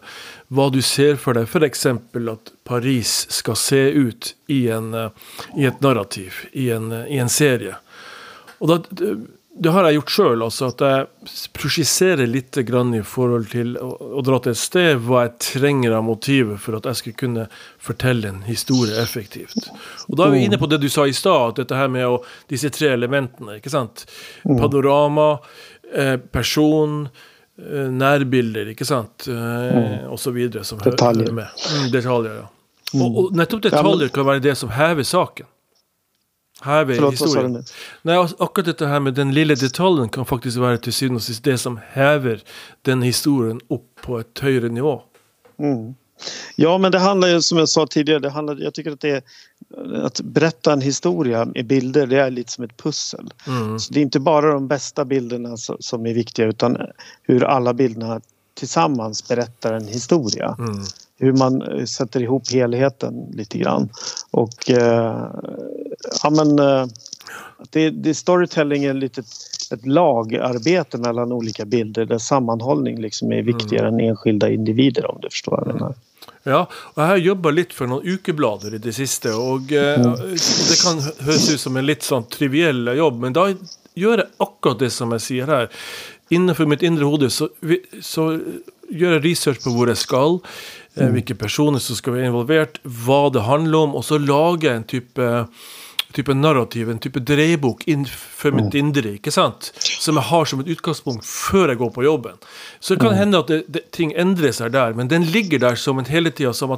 Hva 0.52 0.68
du 0.74 0.82
ser 0.84 1.16
for 1.16 1.38
deg. 1.38 1.48
F.eks. 1.48 1.86
at 1.88 2.54
Paris 2.68 3.14
skal 3.32 3.56
se 3.56 3.86
ut 3.96 4.34
i, 4.52 4.66
en, 4.74 4.92
i 5.56 5.68
et 5.70 5.84
narrativ, 5.84 6.44
i 6.52 6.70
en, 6.76 6.92
i 7.08 7.22
en 7.24 7.32
serie. 7.32 7.78
Og 8.60 8.70
da 8.70 8.82
det 9.62 9.72
har 9.74 9.86
jeg 9.86 9.98
gjort 10.00 10.14
sjøl. 10.16 10.44
Altså 10.46 10.70
at 10.72 10.84
jeg 10.86 11.48
prosjiserer 11.58 12.30
litt 12.30 12.58
i 12.58 13.02
forhold 13.06 13.50
til 13.52 13.76
å, 13.78 13.90
å, 14.18 14.22
dra 14.26 14.40
til 14.40 14.56
et 14.56 14.62
sted 14.62 15.02
hva 15.06 15.26
jeg 15.26 15.34
trenger 15.44 15.98
av 15.98 16.06
motivet 16.08 16.62
for 16.62 16.78
at 16.78 16.88
jeg 16.90 17.00
skal 17.02 17.18
kunne 17.20 17.48
fortelle 17.82 18.32
en 18.32 18.42
historie 18.48 18.96
effektivt. 19.02 19.70
Og 20.08 20.16
Da 20.18 20.28
er 20.28 20.36
vi 20.36 20.46
inne 20.46 20.62
på 20.62 20.70
det 20.72 20.82
du 20.82 20.90
sa 20.90 21.06
i 21.06 21.16
stad, 21.16 21.52
at 21.52 21.62
dette 21.64 21.78
her 21.78 21.92
med 21.92 22.24
disse 22.52 22.72
tre 22.74 22.94
elementene. 22.96 23.60
ikke 23.60 23.74
sant? 23.74 24.06
Mm. 24.46 24.58
Panorama, 24.58 25.40
eh, 25.94 26.18
person, 26.18 27.10
eh, 27.12 27.31
nærbilder, 27.92 28.72
ikke 28.74 28.86
sant? 28.86 29.28
Eh, 29.28 30.10
mm. 30.12 30.34
Videre. 30.36 30.64
Som 30.68 30.80
detaljer. 30.84 31.30
Hører 31.30 31.38
med. 31.42 31.64
Mm, 31.72 31.88
detaljer, 31.94 32.36
ja. 32.42 32.48
Og, 32.92 33.18
og 33.18 33.36
nettopp 33.38 33.64
detaljer 33.64 34.12
kan 34.12 34.28
være 34.28 34.44
det 34.44 34.58
som 34.60 34.72
hever 34.76 35.08
saken. 35.08 35.48
Her 36.62 36.84
ved 36.86 36.96
Förlåt, 36.96 37.14
historien. 37.14 37.64
Nej, 38.02 38.18
akkurat 38.40 38.66
dette 38.66 38.88
her 38.88 39.00
med 39.00 39.14
den 39.14 39.32
lille 39.34 39.56
detaljen 39.56 40.10
kan 40.10 40.26
faktisk 40.26 40.60
være 40.62 40.78
til 40.78 40.94
syvende 40.94 41.18
og 41.18 41.26
sist 41.26 41.46
det 41.46 41.58
som 41.60 41.80
hever 41.96 42.44
den 42.86 43.02
historien 43.04 43.62
upp 43.70 44.02
på 44.04 44.20
ett 44.20 44.40
högre 44.40 44.70
nivå. 44.70 45.02
Mm. 45.60 45.96
Ja, 46.56 46.78
men 46.78 46.92
det 46.92 47.00
handlar 47.00 47.28
ju 47.28 47.42
som 47.42 47.58
jag 47.58 47.70
sa 47.70 47.88
tidigare, 47.88 48.20
det 48.20 48.30
handlar, 48.30 48.58
jag 48.58 48.74
tycker 48.74 48.92
att 48.92 49.00
det 49.00 49.10
är 49.10 49.24
att 50.06 50.22
berätta 50.22 50.74
en 50.74 50.82
historia 50.82 51.48
i 51.56 51.64
bilder, 51.64 52.08
det 52.08 52.18
är 52.18 52.30
lite 52.30 52.52
som 52.52 52.64
ett 52.64 52.78
pussel. 52.78 53.34
Mm. 53.48 53.80
Så 53.80 53.94
det 53.94 54.00
är 54.00 54.02
inte 54.02 54.20
bara 54.20 54.54
de 54.54 54.68
bästa 54.68 55.06
bilderna 55.06 55.58
som 55.80 56.06
är 56.06 56.14
viktiga 56.14 56.46
utan 56.46 56.78
hur 57.24 57.44
alla 57.44 57.74
bilderna 57.74 58.22
tillsammans 58.54 59.28
berättar 59.28 59.74
en 59.74 59.88
historia. 59.88 60.56
Mm 60.60 60.84
hur 61.22 61.34
man 61.34 61.62
eh, 61.62 61.86
sätter 61.86 62.22
ihop 62.22 62.52
helheten 62.52 63.32
lite 63.34 63.58
grann. 63.58 63.90
Och 64.32 64.70
eh, 64.70 65.28
ja 66.24 66.30
men 66.30 66.60
eh, 66.60 66.86
det, 67.70 67.90
det 67.90 68.14
storytelling 68.14 68.84
är 68.84 68.94
lite 68.94 69.22
ett 69.74 69.86
lagarbete 69.86 70.98
mellan 70.98 71.32
olika 71.32 71.66
bilder 71.66 72.06
där 72.06 72.18
sammanhållning 72.18 73.02
liksom 73.02 73.32
är 73.32 73.42
viktigare 73.42 73.88
mm. 73.88 74.00
än 74.00 74.10
enskilda 74.10 74.50
individer 74.50 75.12
om 75.12 75.18
du 75.22 75.30
förstår 75.30 75.52
vad 75.52 75.68
jag 75.68 75.74
menar. 75.74 75.96
Ja, 76.44 76.64
og 76.66 76.98
jeg 76.98 77.10
har 77.12 77.22
jobba 77.22 77.52
litt 77.54 77.74
for 77.78 77.90
noen 77.90 78.16
ukeblader 78.18 78.74
i 78.78 78.82
det 78.82 78.96
siste. 78.98 79.34
Og 79.38 79.74
eh, 79.78 80.02
mm. 80.02 80.16
det 80.34 80.80
kan 80.82 81.02
høres 81.28 81.50
ut 81.52 81.62
som 81.62 81.78
en 81.78 81.88
litt 81.88 82.06
sånn 82.08 82.26
triviell 82.34 82.96
jobb, 82.98 83.22
men 83.22 83.38
da 83.38 83.52
gjør 83.98 84.24
jeg 84.24 84.32
akkurat 84.42 84.82
det 84.82 84.92
som 84.96 85.14
jeg 85.18 85.26
sier 85.28 85.52
her. 85.52 85.72
Innenfor 86.32 86.70
mitt 86.70 86.86
indre 86.88 87.10
hode 87.10 87.30
så, 87.34 87.50
så 88.02 88.32
gjør 88.92 89.18
jeg 89.18 89.26
research 89.26 89.64
på 89.64 89.74
hvor 89.76 89.92
jeg 89.92 90.02
skal. 90.02 90.40
Eh, 90.96 91.06
mm. 91.06 91.14
hvilke 91.16 91.38
personer 91.40 91.84
som 91.84 91.96
skal 91.96 92.18
være 92.18 92.32
involvert, 92.32 92.82
hva 92.84 93.24
det 93.34 93.46
handler 93.48 93.88
om, 93.88 93.96
og 93.96 94.04
så 94.08 94.20
lage 94.20 94.74
en 94.74 94.88
type, 94.88 95.30
type 96.14 96.34
narrativ, 96.34 96.90
en 96.90 97.00
type 97.00 97.20
dreiebok 97.20 97.84
for 98.16 98.52
mitt 98.52 98.74
mm. 98.74 98.80
indre, 98.80 99.16
ikke 99.18 99.32
sant? 99.32 99.72
som 99.78 100.18
jeg 100.20 100.28
har 100.32 100.46
som 100.50 100.62
et 100.64 100.70
utgangspunkt 100.74 101.26
før 101.28 101.74
jeg 101.74 101.82
går 101.82 101.90
på 101.96 102.04
jobben. 102.06 102.38
Så 102.80 102.94
det 102.96 103.02
kan 103.04 103.14
mm. 103.16 103.18
hende 103.20 103.42
at 103.44 103.48
det, 103.52 103.64
det, 103.68 103.84
ting 103.96 104.14
endrer 104.18 104.54
seg 104.56 104.74
der, 104.76 104.94
men 104.98 105.12
den 105.12 105.28
ligger 105.32 105.60
der 105.60 105.80
som 105.80 106.00
en 106.00 106.10
hele 106.10 106.32
tida 106.32 106.54
som, 106.54 106.74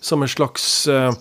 som, 0.00 0.22
en 0.22 0.32
slags 0.32 0.66
uh, 0.88 1.12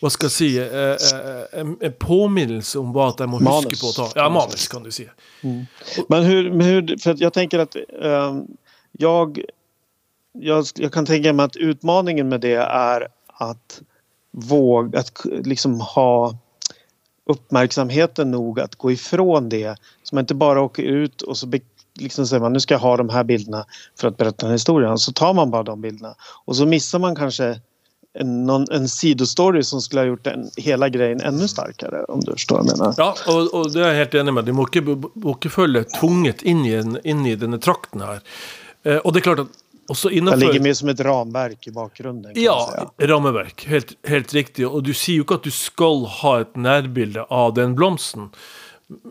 hva 0.00 0.12
skal 0.14 0.30
jeg 0.30 0.36
si 0.36 0.50
uh, 0.62 0.94
uh, 0.94 1.44
en, 1.60 1.76
en, 1.82 1.98
påminnelse 1.98 2.78
om 2.80 2.94
hva 2.94 3.10
at 3.12 3.22
jeg 3.24 3.32
må 3.32 3.42
manus. 3.42 3.68
huske 3.68 3.82
på 3.82 3.92
å 3.92 3.96
ta. 3.98 4.08
Ja, 4.22 4.28
manus, 4.32 4.68
kan 4.70 4.86
du 4.86 4.90
si. 4.94 5.08
Mm. 5.42 5.62
Men 6.08 6.24
hur, 6.24 6.50
hur, 6.62 6.96
för 7.02 7.16
jag 7.18 7.32
tänker 7.32 7.58
att 7.58 7.76
um, 8.02 8.46
jag 8.92 9.40
jag, 10.32 10.64
jag, 10.74 10.92
kan 10.92 11.06
tänka 11.06 11.32
mig 11.32 11.44
att 11.44 11.56
utmaningen 11.56 12.28
med 12.28 12.40
det 12.40 12.54
är 12.70 13.08
att 13.26 13.82
våga, 14.30 14.98
att 14.98 15.12
liksom 15.24 15.80
ha 15.80 16.38
uppmärksamheten 17.28 18.30
nog 18.30 18.60
att 18.60 18.74
gå 18.74 18.92
ifrån 18.92 19.48
det. 19.48 19.76
Så 20.02 20.14
man 20.14 20.22
inte 20.22 20.34
bara 20.34 20.60
åker 20.60 20.82
ut 20.82 21.22
och 21.22 21.36
så 21.36 21.52
liksom 21.98 22.26
säger 22.26 22.40
man 22.40 22.52
nu 22.52 22.60
ska 22.60 22.74
jag 22.74 22.78
ha 22.78 22.96
de 22.96 23.08
här 23.08 23.24
bilderna 23.24 23.64
för 23.98 24.08
att 24.08 24.16
berätta 24.16 24.46
den 24.46 24.52
historien. 24.52 24.98
Så 24.98 25.12
tar 25.12 25.34
man 25.34 25.50
bara 25.50 25.62
de 25.62 25.80
bilderna 25.80 26.14
och 26.44 26.56
så 26.56 26.66
missar 26.66 26.98
man 26.98 27.16
kanske 27.16 27.60
en, 28.18 28.46
någon, 28.46 28.64
en 28.70 28.88
sidostory 28.88 29.62
som 29.62 29.80
skulle 29.80 30.00
ha 30.00 30.06
gjort 30.06 30.24
den, 30.24 30.50
hela 30.56 30.88
grejen 30.88 31.20
ännu 31.20 31.48
starkare 31.48 32.04
om 32.04 32.20
du 32.20 32.32
förstår 32.32 32.56
vad 32.56 32.66
jag 32.66 32.78
menar. 32.78 32.94
Ja, 32.96 33.16
och, 33.26 33.60
och 33.60 33.72
det 33.72 33.80
är 33.80 33.88
jag 33.88 33.94
helt 33.94 34.14
enig 34.14 34.34
med. 34.34 34.44
Du 34.44 34.52
måste 34.52 34.78
inte 34.78 35.48
följa 35.48 35.84
tvunget 35.84 36.42
in 36.42 36.64
i, 36.64 36.74
en, 36.74 37.06
in 37.06 37.26
i 37.26 37.36
den 37.36 37.52
här 37.52 37.60
trakten 37.60 38.00
här. 38.00 38.20
Eh, 38.82 38.96
och 38.96 39.12
det 39.12 39.18
är 39.18 39.20
klart 39.20 39.38
att 39.38 39.48
och 39.88 39.96
så 39.96 40.10
innanför... 40.10 40.40
Det 40.40 40.46
ligger 40.46 40.60
mer 40.60 40.74
som 40.74 40.88
ett 40.88 41.00
ramverk 41.00 41.66
i 41.66 41.70
bakgrunden. 41.70 42.32
ja, 42.34 42.92
ramverk. 42.98 43.66
Helt, 43.66 44.08
helt 44.08 44.34
riktig. 44.34 44.68
Och 44.68 44.82
du 44.82 44.94
säger 44.94 45.14
ju 45.14 45.20
inte 45.20 45.34
att 45.34 45.42
du 45.42 45.50
ska 45.50 45.94
ha 45.94 46.40
ett 46.40 46.56
närbild 46.56 47.16
av 47.16 47.54
den 47.54 47.74
blomsten. 47.74 48.30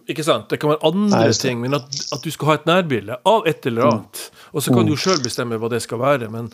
Ikke 0.08 0.24
sant? 0.24 0.50
Det 0.50 0.58
kan 0.58 0.70
vara 0.70 0.88
andra 0.88 1.20
Nei, 1.20 1.34
ting, 1.34 1.62
men 1.62 1.74
att, 1.74 2.14
att 2.14 2.24
du 2.24 2.32
ska 2.32 2.46
ha 2.46 2.54
ett 2.54 2.66
närbild 2.66 3.10
av 3.24 3.48
ett 3.48 3.66
eller 3.66 3.82
mm. 3.82 3.94
annat. 3.94 4.32
Mm. 4.32 4.52
Och 4.52 4.64
så 4.64 4.70
kan 4.70 4.80
mm. 4.80 4.92
du 4.92 4.98
själv 4.98 5.24
bestämma 5.24 5.58
vad 5.58 5.72
det 5.72 5.80
ska 5.80 5.98
vara. 5.98 6.30
Men, 6.30 6.52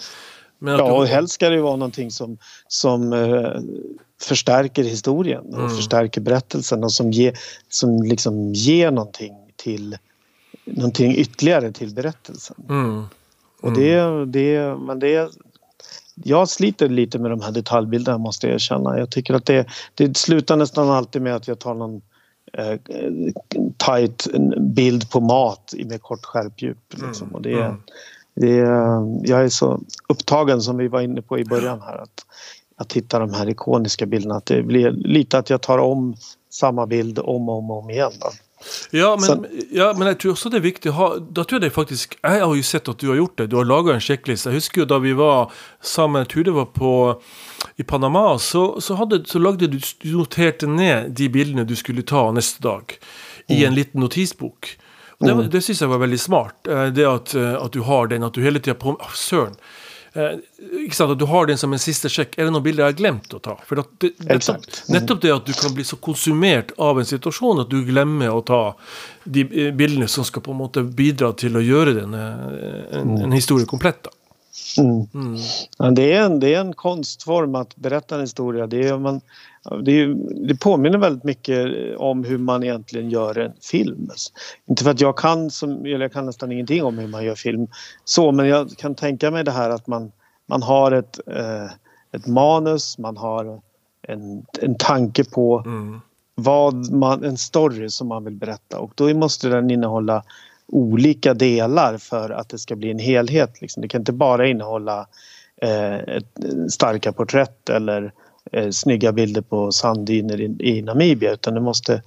men 0.59 0.77
ja, 0.77 0.91
och 0.91 1.07
helst 1.07 1.33
ska 1.33 1.49
det 1.49 1.62
vara 1.62 1.75
någonting 1.75 2.12
som, 2.12 2.38
som 2.67 3.13
uh, 3.13 3.59
förstärker 4.21 4.83
historien 4.83 5.45
och 5.45 5.59
mm. 5.59 5.69
förstärker 5.69 6.21
berättelsen 6.21 6.83
och 6.83 6.93
som, 6.93 7.12
ge, 7.12 7.33
som 7.69 8.03
liksom 8.03 8.53
ger 8.53 8.91
någonting 8.91 9.33
till 9.55 9.97
någonting 10.65 11.15
ytterligare 11.15 11.71
till 11.71 11.93
berättelsen. 11.93 12.55
Mm. 13.63 13.73
Och 13.73 13.80
det, 13.80 13.99
mm. 13.99 14.32
det, 14.32 14.78
men 14.80 14.99
det, 14.99 15.32
jag 16.15 16.49
sliter 16.49 16.89
lite 16.89 17.19
med 17.19 17.32
de 17.32 17.41
här 17.41 17.52
detaljbilderna 17.52 18.17
måste 18.17 18.47
jag 18.47 18.54
erkänna. 18.54 18.99
Jag 18.99 19.10
tycker 19.10 19.34
att 19.34 19.45
det, 19.45 19.67
det 19.95 20.17
slutar 20.17 20.58
nästan 20.58 20.89
alltid 20.89 21.21
med 21.21 21.36
att 21.36 21.47
jag 21.47 21.60
tar 21.60 21.73
någon 21.73 22.02
eh, 22.54 22.80
tight 23.78 24.28
bild 24.60 25.10
på 25.10 25.19
mat 25.19 25.73
med 25.86 26.02
kort 26.02 26.26
skärpdjup. 26.26 26.78
Liksom. 26.89 27.28
Mm. 27.28 27.36
Och 27.36 27.41
det, 27.41 27.62
mm. 27.62 27.82
det, 28.36 28.56
jag 29.30 29.43
är 29.43 29.49
så 29.49 29.82
upptagen 30.08 30.62
som 30.62 30.78
vi 30.78 30.88
var 30.88 31.02
inne 31.02 31.21
på 31.21 31.39
i 31.39 31.45
början 31.45 31.82
här 31.82 31.97
att, 31.97 32.26
att 32.76 32.93
hitta 32.93 33.19
de 33.19 33.34
här 33.34 33.49
ikoniska 33.49 34.06
bilderna. 34.06 34.36
Att 34.36 34.45
det 34.45 34.63
blir 34.63 34.91
lite 34.91 35.38
att 35.38 35.49
jag 35.49 35.62
tar 35.62 35.78
om 35.78 36.15
samma 36.49 36.88
bild 36.88 37.19
om 37.19 37.49
och 37.49 37.58
om, 37.58 37.71
om 37.71 37.89
igen. 37.89 38.12
Då. 38.91 38.97
Ja 38.97 39.17
men, 39.19 39.45
ja, 39.71 39.93
men 39.97 40.08
jeg 40.08 40.19
tror 40.21 40.36
også 40.36 40.52
det 40.54 40.60
er 40.60 40.65
viktig 40.65 40.91
å 40.91 40.95
ha 40.97 41.08
Da 41.19 41.43
tror 41.43 41.60
jeg 41.60 41.65
det 41.65 41.76
faktisk 41.76 42.15
Jeg 42.21 42.43
har 42.43 42.56
jo 42.56 42.63
sett 42.65 42.89
at 42.89 43.02
du 43.02 43.10
har 43.10 43.19
gjort 43.19 43.38
det. 43.41 43.49
Du 43.52 43.58
har 43.60 43.67
laga 43.67 43.93
en 43.93 44.04
sjekkliste. 44.04 44.52
Jeg 44.52 44.62
husker 44.62 44.84
jo 44.84 44.89
da 44.89 44.99
vi 45.04 45.13
var 45.17 45.52
sammen, 45.82 46.23
jeg 46.23 46.32
tror 46.34 46.47
det 46.47 46.56
var 46.56 46.69
på 46.76 46.93
i 47.80 47.84
Panama, 47.84 48.38
så, 48.39 48.82
så, 48.82 48.95
hadde, 48.99 49.23
så 49.26 49.39
lagde 49.39 49.67
du 49.71 49.80
Du 49.80 50.10
noterte 50.17 50.67
ned 50.67 51.13
de 51.17 51.30
bildene 51.32 51.65
du 51.67 51.76
skulle 51.80 52.04
ta 52.04 52.26
neste 52.32 52.62
dag, 52.63 52.97
i 53.47 53.63
en 53.63 53.73
mm. 53.73 53.78
liten 53.78 54.04
notisbok. 54.04 54.76
Og 55.19 55.28
Det, 55.28 55.34
mm. 55.34 55.49
det 55.49 55.62
syns 55.63 55.82
jeg 55.82 55.91
var 55.91 56.02
veldig 56.04 56.19
smart. 56.19 56.67
Eh, 56.67 56.89
det 56.95 57.08
at, 57.08 57.34
eh, 57.36 57.56
at, 57.56 57.73
du 57.73 57.84
har 57.88 58.12
den, 58.12 58.23
at 58.28 58.36
du 58.36 58.43
hele 58.43 58.60
tida 58.60 58.76
på 58.80 58.95
Søren. 59.15 59.56
Eh, 60.13 60.38
sant, 60.91 61.12
At 61.12 61.19
du 61.19 61.26
har 61.26 61.47
den 61.49 61.58
som 61.58 61.73
en 61.73 61.82
siste 61.82 62.10
sjekk. 62.12 62.38
Er 62.38 62.45
det 62.45 62.54
noen 62.54 62.65
bilder 62.65 62.86
jeg 62.86 62.93
har 62.93 62.99
glemt 62.99 63.34
å 63.34 63.39
ta? 63.41 63.56
For 63.65 63.82
det, 63.82 64.13
nettopp, 64.30 64.67
nettopp, 64.93 65.21
det 65.23 65.34
at 65.34 65.47
du 65.49 65.54
kan 65.58 65.73
bli 65.73 65.86
så 65.88 65.97
konsumert 65.97 66.73
av 66.78 67.02
en 67.02 67.10
situasjon 67.10 67.63
at 67.65 67.71
du 67.71 67.80
glemmer 67.88 68.34
å 68.34 68.43
ta 68.45 68.62
de 69.23 69.45
bildene 69.73 70.10
som 70.12 70.28
skal 70.28 70.45
på 70.45 70.54
måte 70.58 70.84
bidra 70.86 71.32
til 71.38 71.58
å 71.58 71.63
gjøre 71.63 71.95
denne, 72.02 72.26
en, 72.99 73.15
en 73.26 73.34
historie 73.34 73.69
komplett. 73.69 74.04
da. 74.06 74.13
Mm. 74.78 75.08
Mm. 75.13 75.39
Ja, 75.78 75.91
det, 75.91 76.13
är 76.13 76.26
en, 76.26 76.39
det 76.39 76.54
är 76.54 76.62
en 76.62 76.73
konstform 76.73 77.56
att 77.56 77.76
berätta 77.76 78.15
en 78.15 78.21
historia. 78.21 78.67
Det, 78.67 78.88
är, 78.88 78.97
man, 78.97 79.21
det, 79.84 79.91
är, 79.91 80.15
det 80.47 80.56
påminner 80.56 80.97
väldigt 80.97 81.23
mycket 81.23 81.67
om 81.97 82.23
hur 82.23 82.38
man 82.38 82.63
egentligen 82.63 83.10
gör 83.10 83.38
en 83.38 83.54
film. 83.62 84.10
Inte 84.65 84.84
för 84.84 84.91
att 84.91 85.02
jag 85.02 85.17
kan, 85.17 85.52
som, 85.52 85.86
eller 85.86 86.02
jag 86.02 86.13
kan 86.13 86.26
nästan 86.26 86.52
ingenting 86.52 86.84
om 86.84 86.97
hur 86.97 87.08
man 87.08 87.26
gör 87.26 87.36
film 87.36 87.67
så 88.04 88.32
men 88.32 88.47
jag 88.47 88.69
kan 88.78 88.95
tänka 88.95 89.32
mig 89.32 89.43
det 89.43 89.52
här 89.52 89.69
att 89.69 89.88
man, 89.88 90.12
man 90.45 90.63
har 90.63 90.91
ett, 90.91 91.19
eh, 91.28 91.65
ett 92.12 92.28
manus, 92.28 92.97
man 92.97 93.17
har 93.17 93.62
en, 94.08 94.45
en 94.62 94.76
tanke 94.76 95.23
på 95.23 95.63
mm. 95.65 96.02
vad 96.36 96.91
man, 96.91 97.23
en 97.23 97.38
story 97.38 97.89
som 97.89 98.08
man 98.08 98.23
vill 98.23 98.36
berätta 98.36 98.80
och 98.80 98.91
då 98.95 99.13
måste 99.13 99.49
den 99.49 99.71
innehålla 99.71 100.23
olika 100.73 101.33
delar 101.33 101.97
för 101.97 102.29
att 102.29 102.49
det 102.49 102.59
ska 102.59 102.75
bli 102.75 102.91
en 102.91 102.99
helhet. 102.99 103.62
Liksom. 103.62 103.81
Det 103.81 103.88
kan 103.88 104.01
inte 104.01 104.13
bara 104.13 104.47
innehålla 104.47 105.07
eh, 105.62 105.97
starka 106.69 107.12
porträtt 107.12 107.69
eller 107.69 108.13
eh, 108.51 108.69
snygga 108.69 109.12
bilder 109.12 109.41
på 109.41 109.71
sanddyner 109.71 110.41
i, 110.41 110.55
i, 110.59 110.81
Namibia 110.81 111.33
utan 111.33 111.53
det 111.53 111.62
måste 111.62 112.01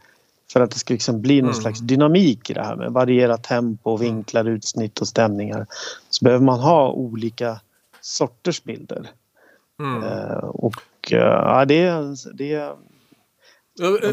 för 0.52 0.60
att 0.60 0.70
det 0.70 0.78
ska 0.78 0.94
liksom 0.94 1.22
bli 1.22 1.42
någon 1.42 1.50
mm. 1.50 1.62
slags 1.62 1.80
dynamik 1.80 2.50
i 2.50 2.52
det 2.52 2.62
här 2.62 2.76
med 2.76 2.92
varierat 2.92 3.42
tempo, 3.42 3.96
vinklar, 3.96 4.44
utsnitt 4.44 5.00
och 5.00 5.08
stämningar 5.08 5.66
så 6.10 6.24
behöver 6.24 6.44
man 6.44 6.60
ha 6.60 6.90
olika 6.90 7.60
sorters 8.00 8.62
bilder. 8.64 9.10
Mm. 9.80 10.02
Eh, 10.02 10.38
och 10.38 11.12
eh, 11.12 11.18
ja, 11.18 11.64
det, 11.64 11.94
det 12.34 12.70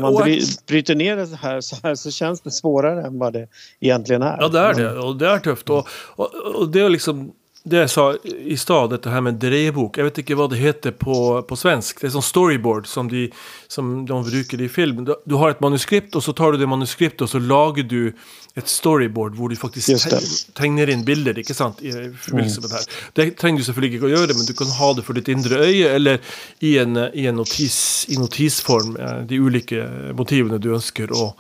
om 0.02 0.14
man 0.14 0.40
bryter 0.68 0.96
ner 0.96 1.16
det 1.16 1.28
så 1.28 1.36
här, 1.36 1.62
så 1.62 1.76
här 1.84 1.96
så 1.96 2.12
känns 2.12 2.42
det 2.42 2.52
svårare 2.52 3.06
än 3.06 3.20
vad 3.20 3.34
det 3.34 3.48
egentligen 3.80 4.22
är. 4.22 4.38
Ja, 4.42 4.48
det 4.48 4.60
är 4.60 4.74
det. 4.74 5.00
Och 5.00 5.16
det 5.18 5.28
är 5.28 5.40
tufft. 5.40 5.70
Och, 5.70 5.88
och, 6.16 6.36
och 6.36 6.70
det 6.70 6.82
är 6.82 6.90
liksom 6.90 7.32
det 7.66 7.78
jag 7.78 7.90
sa 7.90 8.16
i 8.40 8.58
stad, 8.58 9.00
det 9.04 9.10
här 9.10 9.22
med 9.22 9.34
drevbok. 9.34 9.98
Jag 9.98 10.04
vet 10.04 10.18
inte 10.18 10.36
vad 10.36 10.50
det 10.50 10.56
heter 10.56 10.92
på, 10.92 11.42
på 11.42 11.56
svensk. 11.56 12.02
Det 12.02 12.08
är 12.08 12.12
som 12.12 12.22
storyboard 12.22 12.88
som 12.88 13.10
de, 13.10 13.32
som 13.68 14.06
de 14.06 14.24
brukar 14.24 14.62
i 14.62 14.70
film. 14.70 15.06
Du, 15.06 15.16
du 15.26 15.36
har 15.36 15.50
ett 15.50 15.60
manuskript 15.60 16.16
och 16.16 16.24
så 16.24 16.34
tar 16.34 16.52
du 16.52 16.58
det 16.58 16.68
manuskriptet 16.68 17.22
och 17.22 17.30
så 17.30 17.40
lagar 17.40 17.84
du 17.84 18.14
ett 18.56 18.68
storyboard 18.68 19.38
där 19.38 19.50
du 19.50 19.56
faktiskt 19.56 20.54
tegner 20.54 20.90
in 20.90 21.06
bilder, 21.06 21.38
inte 21.38 21.54
sant? 21.54 21.82
I 21.82 21.92
förbindelse 21.92 22.62
med 22.62 22.70
det 22.70 22.76
här. 22.76 22.86
Det 23.14 23.32
trenger 23.32 23.58
du 23.60 23.66
selvfølgelig 23.66 23.98
ikke 23.98 24.06
å 24.06 24.14
gjøre, 24.14 24.36
men 24.38 24.46
du 24.46 24.54
kan 24.54 24.68
ha 24.68 24.94
det 24.94 25.02
för 25.02 25.14
ditt 25.14 25.28
inre 25.28 25.66
öga 25.66 25.94
eller 25.96 26.20
i 26.60 26.78
en, 26.78 26.98
i 26.98 27.26
en 27.28 27.36
notis, 27.36 28.06
i 28.10 28.18
notisform, 28.18 28.98
eh, 28.98 29.26
de 29.28 29.40
olika 29.40 29.88
motiven 30.14 30.62
du 30.62 30.74
önskar 30.76 31.12
å 31.12 31.34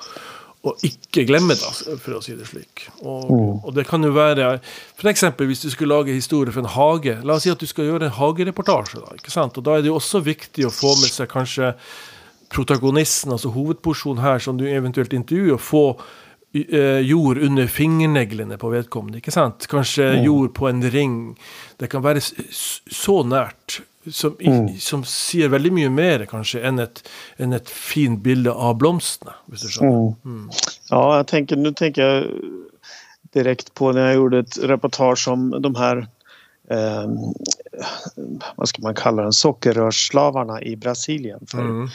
og 0.63 0.79
ikke 0.87 1.25
glemme 1.27 1.57
det, 1.59 1.71
for 1.99 2.15
å 2.15 2.21
si 2.23 2.37
det 2.39 2.45
slik. 2.47 2.85
Og, 3.01 3.27
mm. 3.27 3.55
og 3.67 3.73
det 3.75 3.83
kan 3.89 4.05
jo 4.05 4.13
være 4.15 4.53
F.eks. 4.95 5.25
hvis 5.35 5.65
du 5.65 5.69
skulle 5.73 5.97
lage 5.97 6.15
historie 6.15 6.55
for 6.55 6.63
en 6.63 6.71
hage. 6.71 7.17
La 7.27 7.35
oss 7.35 7.43
si 7.43 7.51
at 7.51 7.59
du 7.59 7.67
skal 7.67 7.89
gjøre 7.89 8.07
en 8.07 8.15
hagereportasje. 8.15 9.01
Da 9.03 9.17
ikke 9.19 9.33
sant? 9.33 9.59
Og 9.59 9.67
da 9.67 9.75
er 9.75 9.83
det 9.83 9.91
jo 9.91 9.99
også 9.99 10.23
viktig 10.23 10.69
å 10.69 10.71
få 10.71 10.95
med 11.01 11.11
seg 11.11 11.27
kanskje 11.33 11.73
protagonisten, 12.53 13.33
altså 13.35 13.51
hovedporsjonen 13.51 14.23
her, 14.23 14.39
som 14.43 14.59
du 14.59 14.63
eventuelt 14.69 15.15
intervjuer, 15.17 15.57
og 15.57 15.63
få 15.65 15.85
uh, 15.97 17.01
jord 17.03 17.41
under 17.43 17.67
fingerneglene 17.67 18.59
på 18.61 18.71
vedkommende. 18.71 19.19
ikke 19.19 19.35
sant? 19.35 19.67
Kanskje 19.71 20.13
mm. 20.13 20.25
jord 20.29 20.53
på 20.55 20.69
en 20.71 20.83
ring. 20.95 21.17
Det 21.81 21.91
kan 21.91 22.05
være 22.05 22.23
så 22.23 23.19
nært 23.27 23.81
som, 24.11 24.37
mm. 24.39 24.79
som 24.79 25.03
sier 25.03 25.47
veldig 25.47 25.73
mye 25.73 25.89
mer 25.89 26.25
kanske 26.25 26.61
än 26.61 26.79
ett, 26.79 27.09
än 27.37 27.53
ett 27.53 27.69
fint 27.69 28.21
bild 28.23 28.47
av 28.47 28.77
blomsterna. 28.77 29.33
Mm. 29.81 30.13
Mm. 30.25 30.49
Ja, 30.89 31.17
jag 31.17 31.27
tänker, 31.27 31.55
nu 31.55 31.73
tänker 31.73 32.01
jag 32.01 32.25
direkt 33.33 33.73
på 33.73 33.91
när 33.91 34.05
jag 34.05 34.15
gjorde 34.15 34.39
ett 34.39 34.57
reportage 34.57 35.27
om 35.27 35.61
de 35.61 35.75
här 35.75 36.07
eh, 36.69 37.09
vad 38.55 38.69
ska 38.69 38.81
man 38.81 38.95
kalla 38.95 39.23
den, 39.23 39.33
sockerrörsslavarna 39.33 40.61
i 40.61 40.75
Brasilien 40.75 41.39
för 41.47 41.59
mm. 41.59 41.89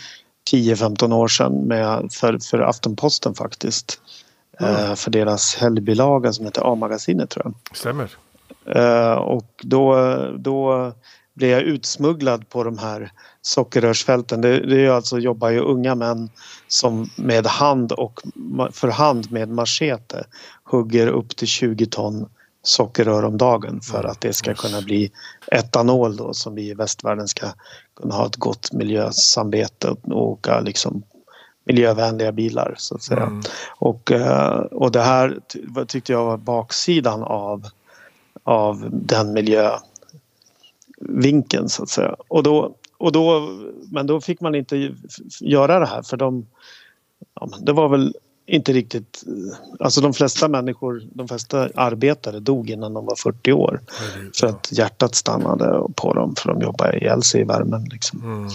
10-15 0.53 1.15
år 1.15 1.29
sedan 1.29 1.53
med, 1.53 2.09
för, 2.13 2.39
för 2.51 2.59
Aftonposten 2.59 3.35
faktiskt. 3.35 4.01
Eh, 4.61 4.95
för 4.95 5.11
deras 5.11 5.57
helgbilaga 5.57 6.33
som 6.33 6.45
heter 6.45 6.73
A-magasinet 6.73 7.31
tror 7.31 7.47
jag. 7.47 7.77
Stämmer. 7.77 8.11
Eh, 8.67 9.13
och 9.13 9.51
då, 9.63 9.95
då 10.39 10.93
blev 11.39 11.51
jag 11.51 11.63
utsmugglad 11.63 12.49
på 12.49 12.65
de 12.65 12.79
här 12.79 13.13
sockerrörsfälten. 13.43 14.41
Det, 14.41 14.67
det 14.67 14.85
är 14.85 14.91
alltså 14.91 15.19
jobbar 15.19 15.51
ju 15.51 15.61
unga 15.61 15.95
män 15.95 16.31
som 16.69 17.11
med 17.17 17.47
hand 17.47 17.93
och 17.93 18.21
för 18.73 18.89
hand 18.89 19.33
med 19.33 19.49
machete 19.49 20.25
hugger 20.65 21.07
upp 21.07 21.37
till 21.37 21.49
20 21.49 21.87
ton 21.87 22.29
sockerrör 22.63 23.25
om 23.25 23.39
dagen 23.39 23.81
för 23.81 24.05
att 24.05 24.21
det 24.21 24.33
ska 24.33 24.55
kunna 24.55 24.83
bli 24.83 25.13
etanol 25.47 26.17
då 26.17 26.35
som 26.35 26.55
vi 26.55 26.69
i 26.69 26.75
västvärlden 26.75 27.29
ska 27.29 27.47
kunna 28.01 28.15
ha 28.15 28.27
ett 28.27 28.37
gott 28.37 28.73
miljösamvete 28.73 29.89
och 30.03 30.29
åka 30.29 30.61
liksom 30.61 31.03
miljövänliga 31.65 32.33
bilar 32.33 32.75
så 32.79 32.95
att 32.95 33.03
säga. 33.03 33.23
Mm. 33.23 33.43
Och, 33.69 34.13
eh, 34.13 34.59
och 34.59 34.93
det 34.93 35.03
här 35.03 35.39
tyckte 35.87 36.13
jag 36.13 36.25
var 36.25 36.37
baksidan 36.37 37.23
av, 37.23 37.67
av 38.45 38.89
den 38.91 39.33
miljö 39.33 39.71
vinkeln 41.01 41.69
så 41.69 41.83
att 41.83 41.89
säga. 41.89 42.17
Och 42.29 42.43
då, 42.43 42.75
och 42.99 43.13
då, 43.13 43.51
men 43.91 44.07
då 44.07 44.21
fick 44.21 44.41
man 44.41 44.55
inte 44.55 44.95
göra 45.41 45.79
det 45.79 45.87
här 45.87 46.03
för 46.03 46.17
de, 46.17 46.47
ja, 47.35 47.49
det 47.61 47.73
var 47.73 47.89
väl 47.89 48.15
inte 48.47 48.73
riktigt, 48.73 49.25
alltså 49.81 50.01
de 50.01 50.15
flesta 50.15 50.49
människor, 50.49 51.03
de 51.13 51.29
flesta 51.29 51.69
arbetare 51.75 52.41
dog 52.41 52.71
innan 52.71 52.95
de 52.95 53.07
var 53.07 53.17
40 53.17 53.53
år. 53.53 53.81
För 54.41 54.47
att 54.47 54.73
hjärtat 54.73 55.15
stannade 55.15 55.83
på 55.97 56.13
dem 56.13 56.35
för 56.39 56.49
de 56.49 56.63
jobbade 56.63 56.99
ihjäl 56.99 57.23
sig 57.23 57.41
i 57.41 57.45
värmen. 57.45 57.85
Liksom. 57.85 58.23
Mm. 58.23 58.49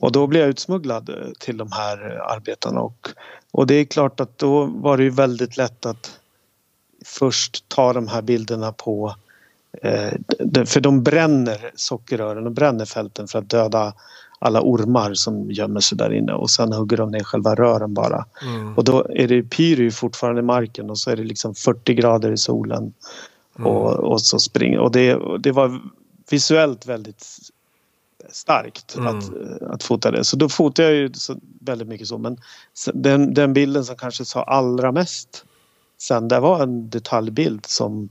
Och 0.00 0.12
då 0.12 0.26
blev 0.26 0.42
jag 0.42 0.50
utsmugglad 0.50 1.10
till 1.38 1.56
de 1.56 1.72
här 1.72 1.98
arbetarna 2.36 2.80
och, 2.80 3.08
och 3.50 3.66
det 3.66 3.74
är 3.74 3.84
klart 3.84 4.20
att 4.20 4.38
då 4.38 4.64
var 4.64 4.96
det 4.96 5.02
ju 5.02 5.10
väldigt 5.10 5.56
lätt 5.56 5.86
att 5.86 6.18
först 7.04 7.68
ta 7.68 7.92
de 7.92 8.08
här 8.08 8.22
bilderna 8.22 8.72
på 8.72 9.14
för 10.66 10.80
de 10.80 11.02
bränner 11.02 11.70
sockerrören 11.74 12.46
och 12.46 12.52
bränner 12.52 12.84
fälten 12.84 13.28
för 13.28 13.38
att 13.38 13.50
döda 13.50 13.94
alla 14.38 14.62
ormar 14.62 15.14
som 15.14 15.50
gömmer 15.50 15.80
sig 15.80 15.98
där 15.98 16.12
inne 16.12 16.32
och 16.32 16.50
sen 16.50 16.72
hugger 16.72 16.96
de 16.96 17.10
ner 17.10 17.24
själva 17.24 17.54
rören 17.54 17.94
bara. 17.94 18.26
Mm. 18.42 18.74
Och 18.74 18.84
då 18.84 19.06
är 19.10 19.28
det 19.28 19.42
pyr 19.42 19.90
fortfarande 19.90 20.40
i 20.40 20.44
marken 20.44 20.90
och 20.90 20.98
så 20.98 21.10
är 21.10 21.16
det 21.16 21.24
liksom 21.24 21.54
40 21.54 21.94
grader 21.94 22.32
i 22.32 22.36
solen. 22.36 22.92
Mm. 23.58 23.66
Och, 23.70 23.92
och 23.92 24.22
så 24.22 24.38
springer 24.38 24.78
och 24.78 24.92
det, 24.92 25.18
det 25.38 25.52
var 25.52 25.80
visuellt 26.30 26.86
väldigt 26.86 27.26
starkt 28.30 28.96
mm. 28.96 29.18
att, 29.18 29.30
att 29.62 29.82
fota 29.82 30.10
det. 30.10 30.24
Så 30.24 30.36
då 30.36 30.48
fotade 30.48 30.88
jag 30.88 30.96
ju 30.96 31.10
väldigt 31.60 31.88
mycket 31.88 32.06
så 32.06 32.18
men 32.18 32.36
den, 32.94 33.34
den 33.34 33.52
bilden 33.52 33.84
som 33.84 33.96
kanske 33.96 34.24
sa 34.24 34.42
allra 34.42 34.92
mest 34.92 35.44
sen 35.98 36.28
det 36.28 36.40
var 36.40 36.62
en 36.62 36.90
detaljbild 36.90 37.66
som 37.66 38.08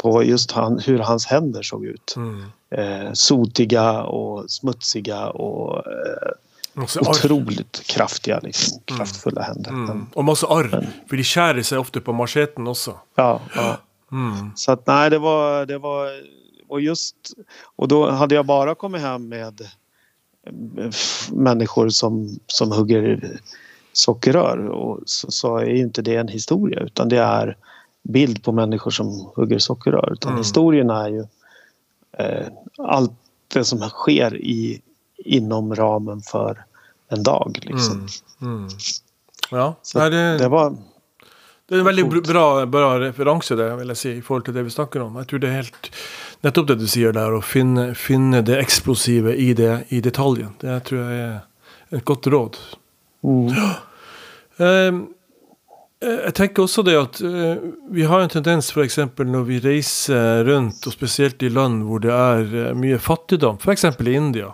på 0.00 0.24
just 0.24 0.52
han, 0.52 0.78
hur 0.78 0.98
hans 0.98 1.26
händer 1.26 1.62
såg 1.62 1.84
ut. 1.84 2.14
Mm. 2.16 2.44
Eh, 2.70 3.12
sotiga 3.12 4.02
och 4.02 4.50
smutsiga 4.50 5.28
och 5.28 5.76
eh, 5.76 6.82
otroligt 7.00 7.82
kraftiga, 7.86 8.40
liksom, 8.42 8.80
mm. 8.86 8.98
kraftfulla 8.98 9.42
händer. 9.42 9.70
Mm. 9.70 9.86
Men, 9.86 10.06
och 10.14 10.24
massa 10.24 10.46
arr, 10.46 10.88
för 11.08 11.16
de 11.16 11.24
skär 11.24 11.62
sig 11.62 11.78
ofta 11.78 12.00
på 12.00 12.12
macheten 12.12 12.66
också. 12.66 12.98
Ja, 13.14 13.40
ja. 13.54 13.76
Mm. 14.12 14.50
så 14.54 14.72
att 14.72 14.86
nej 14.86 15.10
det 15.10 15.18
var, 15.18 15.66
det 15.66 15.78
var 15.78 16.08
och 16.68 16.80
just 16.80 17.16
och 17.76 17.88
då 17.88 18.10
hade 18.10 18.34
jag 18.34 18.46
bara 18.46 18.74
kommit 18.74 19.00
hem 19.00 19.28
med 19.28 19.60
eh, 20.46 20.90
människor 21.32 21.88
som, 21.88 22.38
som 22.46 22.72
hugger 22.72 23.38
sockerrör 23.92 24.68
och 24.68 25.00
så, 25.06 25.30
så 25.30 25.56
är 25.56 25.66
ju 25.66 25.78
inte 25.78 26.02
det 26.02 26.16
en 26.16 26.28
historia 26.28 26.80
utan 26.80 27.08
det 27.08 27.18
är 27.18 27.56
bild 28.02 28.44
på 28.44 28.52
människor 28.52 28.90
som 28.90 29.30
hugger 29.34 29.58
sockerrör. 29.58 30.12
Utan 30.12 30.32
mm. 30.32 30.38
historien 30.38 30.90
är 30.90 31.08
ju 31.08 31.24
eh, 32.18 32.46
allt 32.78 33.12
det 33.48 33.64
som 33.64 33.78
sker 33.78 34.36
i, 34.36 34.82
inom 35.16 35.74
ramen 35.74 36.20
för 36.20 36.64
en 37.08 37.22
dag. 37.22 37.58
Liksom. 37.62 38.06
Mm. 38.40 38.56
Mm. 38.56 38.68
Ja, 39.50 39.74
Nej, 39.94 40.10
det, 40.10 40.38
det, 40.38 40.48
var... 40.48 40.76
Det 41.68 41.74
är 41.74 41.78
en 41.78 41.84
väldigt 41.84 42.26
bra, 42.26 42.66
bra 42.66 43.00
referens 43.00 43.50
vill 43.50 43.88
jag 43.88 43.96
säga, 43.96 44.14
i 44.14 44.22
förhållande 44.22 44.44
till 44.44 44.54
det 44.54 44.62
vi 44.62 44.70
snackar 44.70 45.00
om. 45.00 45.16
Jag 45.16 45.28
tror 45.28 45.38
det 45.38 45.48
är 45.48 45.52
helt 45.52 45.90
nettopp 46.40 46.66
det 46.66 46.74
du 46.74 46.86
säger 46.86 47.12
där, 47.12 47.32
och 47.32 47.44
finna, 47.44 47.94
finna 47.94 48.42
det 48.42 48.58
explosiva 48.58 49.34
i, 49.34 49.54
det, 49.54 49.84
i 49.88 50.00
detaljen. 50.00 50.54
Det 50.60 50.80
tror 50.80 51.00
jag 51.00 51.12
är 51.12 51.40
ett 51.90 52.04
gott 52.04 52.26
råd. 52.26 52.56
Mm. 53.22 53.54
Um, 54.94 55.14
Eh, 56.04 56.10
jag 56.10 56.34
tänker 56.34 56.62
också 56.62 56.82
det 56.82 57.00
att 57.00 57.20
eh, 57.20 57.54
vi 57.90 58.02
har 58.02 58.20
en 58.20 58.28
tendens 58.28 58.72
till 58.72 58.82
exempel 58.82 59.26
när 59.26 59.42
vi 59.42 59.60
reser 59.60 60.44
runt 60.44 60.86
och 60.86 60.92
speciellt 60.92 61.42
i 61.42 61.48
land 61.48 62.00
där 62.00 62.08
det 62.08 62.14
är 62.14 62.66
eh, 62.66 62.74
mycket 62.74 63.02
fattigdom, 63.02 63.58
för 63.58 63.72
exempel 63.72 64.08
i 64.08 64.14
Indien. 64.14 64.50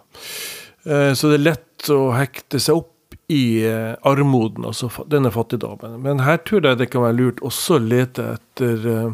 så 1.17 1.29
det 1.29 1.35
är 1.35 1.39
lätt 1.39 1.91
att 1.91 2.15
häkta 2.15 2.59
sig 2.59 2.75
upp 2.75 2.93
i 3.29 3.67
armoden, 4.03 4.65
alltså 4.65 4.91
denna 5.07 5.31
fattigdomen. 5.31 6.03
Men 6.03 6.21
här 6.21 6.37
tror 6.37 6.67
jag 6.67 6.79
det 6.79 6.87
kan 6.87 7.01
vara 7.01 7.13
lurt 7.13 7.37
också 7.41 7.75
att 7.75 7.83
leta 7.83 8.33
efter 8.33 9.13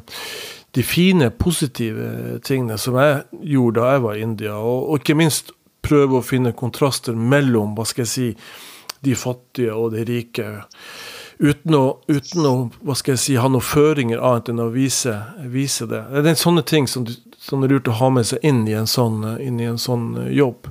de 0.71 0.83
fina 0.83 1.31
positiva 1.31 2.39
tingene 2.43 2.79
som 2.79 2.95
jag 2.95 3.21
gjorde 3.43 3.81
när 3.81 3.93
jag 3.93 4.01
var 4.01 4.15
i 4.15 4.21
Indien. 4.21 4.53
Och, 4.53 4.91
och 4.91 4.97
inte 4.97 5.15
minst 5.15 5.51
pröva 5.83 6.19
att 6.19 6.27
finna 6.27 6.53
kontraster 6.53 7.13
mellan, 7.13 7.75
vad 7.75 7.87
ska 7.87 8.01
jag 8.01 8.09
säga, 8.09 8.35
de 9.01 9.15
fattiga 9.15 9.75
och 9.75 9.93
de 9.93 10.05
rika. 10.05 10.65
Uten 11.43 11.75
å, 11.75 11.85
uten 12.07 12.47
å 12.47 12.55
hva 12.87 12.95
skal 12.95 13.17
jeg 13.17 13.23
si, 13.23 13.37
ha 13.41 13.49
noen 13.51 13.67
føringer 13.67 14.21
annet 14.23 14.53
enn 14.53 14.63
å 14.63 14.69
vise, 14.71 15.17
vise 15.51 15.89
det. 15.91 16.05
Det 16.15 16.31
er 16.31 16.39
sånne 16.39 16.63
ting 16.63 16.87
som, 16.87 17.07
som, 17.35 17.65
er 17.65 17.73
lurt 17.75 17.91
å 17.91 17.97
ha 17.99 18.11
med 18.15 18.29
seg 18.29 18.45
inn 18.47 18.63
i 18.71 18.77
en 18.79 18.87
sånn, 18.87 19.25
inn 19.43 19.59
i 19.59 19.67
en 19.67 19.81
sånn 19.83 20.13
eh, 20.23 20.35
jobb, 20.39 20.71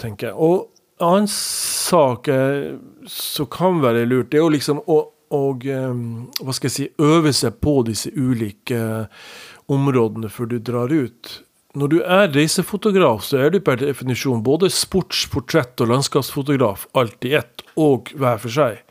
tenker 0.00 0.30
jeg. 0.30 0.38
Og 0.40 0.70
en 1.02 1.10
annen 1.10 1.28
sak 1.28 2.30
eh, 2.32 2.78
som 3.10 3.50
kan 3.52 3.82
være 3.84 4.06
lurt, 4.08 4.32
det 4.32 4.40
er 4.40 4.46
jo 4.46 4.54
liksom 4.56 4.80
å 4.88 5.02
og 5.34 5.64
hva 5.66 6.54
skal 6.54 6.68
jeg 6.68 6.74
si, 6.74 6.84
øve 7.02 7.32
seg 7.34 7.56
på 7.64 7.80
disse 7.88 8.12
ulike 8.14 8.78
eh, 8.78 9.24
områdene 9.72 10.30
før 10.30 10.52
du 10.52 10.58
drar 10.62 10.92
ut. 10.92 11.30
Når 11.74 11.90
du 11.90 11.96
er 12.06 12.30
reisefotograf, 12.30 13.24
så 13.26 13.40
er 13.42 13.50
du 13.50 13.58
per 13.64 13.80
definisjon 13.80 14.44
både 14.46 14.70
sports-, 14.70 15.24
portrett- 15.32 15.80
og 15.82 15.90
landskapsfotograf 15.90 16.86
alt 16.94 17.26
i 17.26 17.34
ett, 17.40 17.64
og 17.74 18.12
hver 18.14 18.38
for 18.44 18.54
seg. 18.54 18.83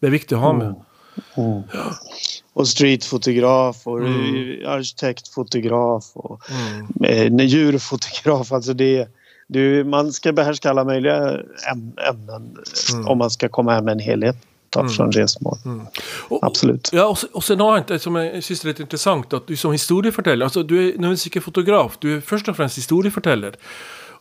Det 0.00 0.08
er 0.08 0.16
viktig 0.16 0.36
å 0.36 0.40
ha 0.40 0.52
med. 0.56 0.66
Mm. 0.66 0.86
Mm. 1.36 1.62
Ja. 1.72 1.92
Och 2.52 2.68
streetfotograf 2.68 3.86
och 3.86 3.98
mm. 3.98 4.66
arkitektfotograf 4.66 6.10
och 6.14 6.50
mm. 6.50 7.38
djurfotograf. 7.38 8.52
Alltså 8.52 8.72
det, 8.74 9.08
det, 9.46 9.84
man 9.84 10.12
ska 10.12 10.32
behärska 10.32 10.70
alla 10.70 10.84
möjliga 10.84 11.40
ämnen 12.10 12.56
mm. 12.92 13.08
om 13.08 13.18
man 13.18 13.30
ska 13.30 13.48
komma 13.48 13.74
hem 13.74 13.84
med 13.84 13.92
en 13.92 13.98
helhet 13.98 14.36
mm. 14.76 14.88
från 14.88 15.12
resmål. 15.12 15.58
Mm. 15.64 15.86
Och, 16.28 16.46
Absolut. 16.46 16.90
Ja, 16.92 17.16
och, 17.32 17.44
sen 17.44 17.58
något 17.58 17.90
annat 17.90 18.02
som 18.02 18.16
jag 18.16 18.44
syns 18.44 18.64
är 18.64 18.68
lite 18.68 18.82
intressant. 18.82 19.32
Att 19.32 19.46
du 19.46 19.56
som 19.56 19.72
historiefortällare, 19.72 20.44
alltså 20.44 20.62
du 20.62 20.78
är 20.78 20.86
nødvendigvis 20.86 21.26
ikke 21.26 21.40
fotograf, 21.40 21.96
du 21.98 22.16
är 22.16 22.20
först 22.20 22.48
och 22.48 22.56
främst 22.56 22.78
historieforteller. 22.78 23.54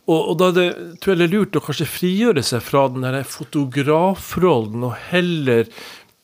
Og, 0.10 0.20
og, 0.32 0.36
da 0.42 0.50
det, 0.56 0.68
tror 1.02 1.14
jeg 1.14 1.22
det 1.22 1.28
er 1.28 1.36
lurt 1.36 1.58
å 1.60 1.62
kanskje 1.62 1.86
frigjøre 1.90 2.44
seg 2.46 2.64
fra 2.66 2.88
den 2.90 3.06
der 3.06 3.22
fotografrollen 3.30 4.88
og 4.88 4.96
heller 5.12 5.70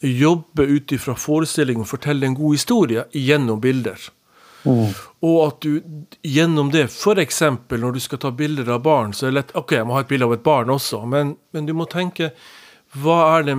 jobbe 0.06 0.66
ut 0.66 0.94
ifra 0.96 1.16
forestillingen 1.18 1.86
og 1.86 1.92
fortelle 1.92 2.26
en 2.28 2.38
god 2.38 2.58
historie 2.58 3.06
gjennom 3.14 3.62
bilder. 3.62 4.02
Mm. 4.66 4.90
Og 5.26 5.38
at 5.46 5.62
du 5.62 6.06
gjennom 6.26 6.72
det, 6.74 6.88
f.eks. 6.90 7.42
når 7.70 7.96
du 7.96 8.02
skal 8.02 8.22
ta 8.22 8.32
bilder 8.34 8.72
av 8.74 8.82
barn, 8.86 9.14
så 9.14 9.28
er 9.28 9.34
det 9.34 9.40
lett 9.40 9.56
Ok, 9.60 9.76
jeg 9.78 9.86
må 9.86 9.98
ha 9.98 10.02
et 10.02 10.10
bilde 10.10 10.26
av 10.26 10.34
et 10.34 10.46
barn 10.46 10.74
også, 10.74 11.04
men, 11.10 11.36
men 11.54 11.70
du 11.70 11.76
må 11.78 11.86
tenke 11.90 12.34
er 12.96 13.44
det, 13.44 13.56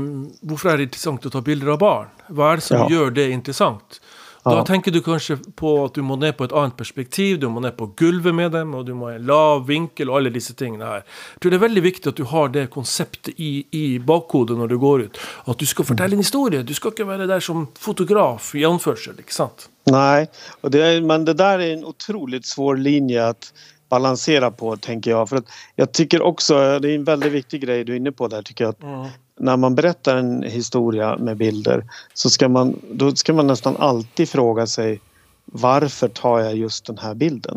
hvorfor 0.48 0.72
er 0.72 0.80
det 0.80 0.88
interessant 0.88 1.26
å 1.28 1.30
ta 1.30 1.42
bilder 1.44 1.74
av 1.74 1.80
barn? 1.82 2.12
Hva 2.32 2.54
er 2.54 2.60
det 2.60 2.64
som 2.66 2.86
ja. 2.86 2.86
gjør 2.94 3.10
det 3.18 3.26
interessant? 3.34 3.98
Da 4.46 4.62
tenker 4.62 4.94
du 4.94 5.00
kanskje 5.02 5.36
på 5.58 5.72
at 5.84 5.96
du 5.98 6.04
må 6.06 6.14
ned 6.22 6.36
på 6.38 6.46
et 6.46 6.52
annet 6.54 6.76
perspektiv, 6.78 7.40
du 7.42 7.48
må 7.50 7.60
ned 7.64 7.74
på 7.78 7.88
gulvet 7.98 8.34
med 8.34 8.52
dem, 8.54 8.76
og 8.78 8.84
du 8.86 8.92
må 8.94 9.10
ha 9.10 9.16
en 9.16 9.26
lav 9.26 9.64
vinkel 9.66 10.12
og 10.12 10.20
alle 10.20 10.30
disse 10.34 10.54
tingene 10.54 10.86
her. 10.86 11.06
Jeg 11.34 11.42
tror 11.42 11.54
det 11.54 11.58
er 11.58 11.64
veldig 11.66 11.82
viktig 11.82 12.12
at 12.12 12.20
du 12.20 12.26
har 12.30 12.52
det 12.54 12.68
konseptet 12.70 13.34
i, 13.42 13.66
i 13.74 13.84
bakhodet 13.98 14.58
når 14.58 14.70
du 14.70 14.76
går 14.82 15.08
ut. 15.08 15.22
At 15.50 15.58
du 15.58 15.66
skal 15.66 15.88
fortelle 15.88 16.14
en 16.14 16.22
historie. 16.22 16.62
Du 16.62 16.74
skal 16.78 16.94
ikke 16.94 17.08
være 17.08 17.26
der 17.26 17.42
som 17.42 17.66
fotograf, 17.74 18.54
i 18.54 18.62
anførsel, 18.68 19.18
ikke 19.18 19.34
sant? 19.34 19.68
Nej, 19.90 20.26
och 20.60 20.70
det, 20.70 21.00
men 21.00 21.24
det 21.24 21.34
där 21.34 21.58
är 21.58 21.72
en 21.72 21.84
otroligt 21.84 22.46
svår 22.46 22.76
linje 22.76 23.26
att 23.26 23.52
balansera 23.88 24.50
på, 24.50 24.76
tänker 24.76 25.10
jag. 25.10 25.28
För 25.28 25.36
att 25.36 25.46
jag 25.74 25.92
tycker 25.92 26.22
också, 26.22 26.78
det 26.78 26.90
är 26.90 26.94
en 26.94 27.04
väldigt 27.04 27.32
viktig 27.32 27.60
grej 27.60 27.84
du 27.84 27.92
är 27.92 27.96
inne 27.96 28.12
på 28.12 28.28
där, 28.28 28.42
tycker 28.42 28.64
jag. 28.64 28.70
Att 28.70 28.82
mm 28.82 29.06
när 29.38 29.56
man 29.56 29.74
berättar 29.74 30.16
en 30.16 30.42
historia 30.42 31.16
med 31.18 31.36
bilder 31.36 31.84
så 32.14 32.30
ska 32.30 32.48
man, 32.48 32.80
då 32.90 33.16
ska 33.16 33.32
man 33.32 33.46
nästan 33.46 33.76
alltid 33.76 34.28
fråga 34.28 34.66
sig 34.66 35.00
varför 35.44 36.08
tar 36.08 36.40
jag 36.40 36.56
just 36.56 36.86
den 36.86 36.98
här 36.98 37.14
bilden? 37.14 37.54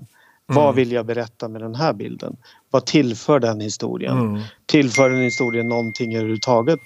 Mm. 0.50 0.64
Vad 0.64 0.76
vill 0.76 0.92
jag 0.92 1.06
berätta 1.06 1.48
med 1.48 1.62
den 1.62 1.76
här 1.76 1.94
bilden? 1.94 2.36
Vad 2.70 2.86
tillför 2.86 3.40
den 3.40 3.62
historien? 3.62 4.20
Mm. 4.20 4.42
Tillför 4.66 5.10
den 5.10 5.22
historien 5.22 5.68
någonting 5.68 6.16
överhuvudtaget? 6.16 6.80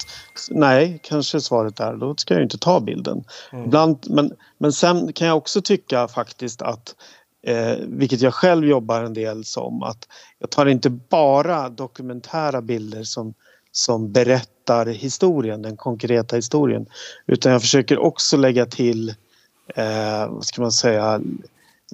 Nej, 0.49 0.99
kanske 1.03 1.41
svaret 1.41 1.79
är 1.79 1.93
då 1.93 2.15
ska 2.17 2.34
jag 2.34 2.43
inte 2.43 2.58
ta 2.58 2.79
bilden. 2.79 3.23
Mm. 3.51 3.65
Ibland, 3.65 3.97
men, 4.10 4.32
men 4.58 4.73
sen 4.73 5.13
kan 5.13 5.27
jag 5.27 5.38
också 5.38 5.62
tycka 5.62 6.08
faktiskt 6.08 6.62
att 6.62 6.95
eh, 7.43 7.75
vilket 7.88 8.21
jag 8.21 8.34
själv 8.34 8.65
jobbar 8.65 9.03
en 9.03 9.13
del 9.13 9.45
som 9.45 9.84
att 9.84 10.08
jag 10.39 10.49
tar 10.49 10.65
inte 10.65 10.89
bara 10.89 11.69
dokumentära 11.69 12.62
bilder 12.62 13.03
som 13.03 13.34
som 13.75 14.12
berättar 14.12 14.86
historien, 14.86 15.62
den 15.62 15.77
konkreta 15.77 16.36
historien. 16.36 16.86
Utan 17.27 17.51
jag 17.51 17.62
försöker 17.62 17.97
också 17.97 18.38
lägga 18.38 18.65
till, 18.65 19.10
eh, 19.75 20.27
vad 20.29 20.45
ska 20.45 20.62
man 20.62 20.71
säga, 20.71 21.21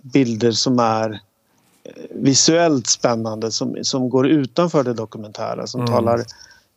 bilder 0.01 0.51
som 0.51 0.79
är 0.79 1.11
eh, 1.83 1.91
visuellt 2.09 2.87
spännande 2.87 3.51
som, 3.51 3.77
som 3.81 4.09
går 4.09 4.27
utanför 4.27 4.83
det 4.83 4.93
dokumentära, 4.93 5.67
som 5.67 5.81
mm. 5.81 5.93
talar 5.93 6.23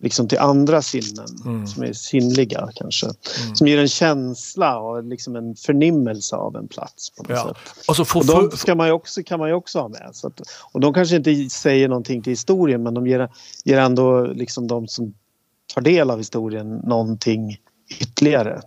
liksom 0.03 0.29
till 0.29 0.39
andra 0.39 0.83
sinnen 0.83 1.27
mm. 1.45 1.67
som 1.67 1.83
är 1.83 1.93
sinnliga 1.93 2.69
kanske. 2.75 3.07
Mm. 3.07 3.57
Som 3.57 3.67
ger 3.67 3.79
en 3.79 3.89
känsla 3.89 4.79
och 4.79 5.05
liksom 5.05 5.37
en 5.37 5.57
förnimmelse 5.57 6.37
av 6.37 6.57
en 6.57 6.69
plats. 6.69 7.11
på 7.11 7.23
något 7.23 7.31
ja. 7.31 7.49
sätt. 7.49 7.87
Alltså 7.89 8.05
för, 8.05 8.19
och 8.19 8.27
de 8.27 8.57
ska 8.57 8.75
man 8.75 8.91
också, 8.91 9.23
kan 9.23 9.39
man 9.39 9.49
ju 9.49 9.55
också 9.55 9.81
ha 9.81 9.89
med. 9.89 10.11
Så 10.13 10.27
att, 10.27 10.41
och 10.73 10.81
de 10.81 10.95
kanske 10.95 11.17
inte 11.17 11.51
säger 11.51 11.89
någonting 11.89 12.23
till 12.23 12.31
historien 12.31 12.83
men 12.83 12.95
de 12.95 13.07
ger, 13.07 13.29
ger 13.65 13.79
ändå 13.79 14.27
liksom 14.27 14.67
de 14.67 14.89
som 14.89 15.15
tar 15.75 15.81
del 15.81 16.11
av 16.11 16.19
historien 16.19 16.77
någonting 16.77 17.59
ytterligare. 18.01 18.61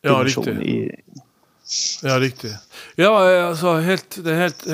Ja, 0.00 0.22
riktigt. 0.24 0.48
I, 0.48 0.94
Ja, 2.02 2.18
riktig. 2.18 2.50
Ja, 2.96 3.10
altså, 3.48 3.76
helt, 3.84 4.16
det, 4.24 4.32
er 4.32 4.40
helt, 4.40 4.64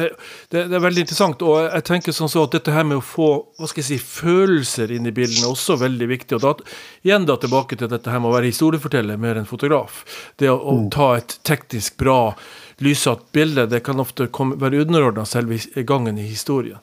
det, 0.48 0.62
er 0.64 0.80
veldig 0.80 1.02
interessant. 1.04 1.42
Og 1.44 1.58
jeg 1.66 1.84
tenker 1.84 2.14
sånn 2.16 2.30
så 2.32 2.46
at 2.46 2.56
dette 2.56 2.72
her 2.72 2.86
med 2.88 3.02
å 3.02 3.04
få 3.04 3.28
hva 3.58 3.68
skal 3.68 3.82
jeg 3.82 3.88
si, 3.90 3.98
følelser 4.00 4.94
inn 4.96 5.08
i 5.08 5.12
bildene 5.12 5.44
er 5.44 5.52
også 5.52 5.76
veldig 5.82 6.08
viktig. 6.14 6.38
Og 6.38 6.44
da, 6.46 6.72
igjen 7.04 7.28
da 7.28 7.36
tilbake 7.42 7.76
til 7.76 7.92
dette 7.92 8.12
her 8.12 8.22
med 8.22 8.30
å 8.32 8.36
være 8.38 8.48
historieforteller 8.48 9.20
mer 9.20 9.36
enn 9.36 9.50
fotograf. 9.50 10.00
Det 10.40 10.48
å, 10.48 10.56
å 10.56 10.78
mm. 10.80 10.88
ta 10.96 11.12
et 11.18 11.36
teknisk 11.44 12.00
bra, 12.00 12.32
lyssatt 12.80 13.28
bilde, 13.36 13.68
det 13.68 13.84
kan 13.84 14.00
ofte 14.00 14.30
komme, 14.32 14.56
være 14.60 14.86
underordna 14.86 15.28
selve 15.28 15.60
gangen 15.84 16.16
i 16.16 16.28
historien. 16.32 16.80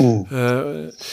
Mm. 0.00 0.24
Uh, 0.32 1.10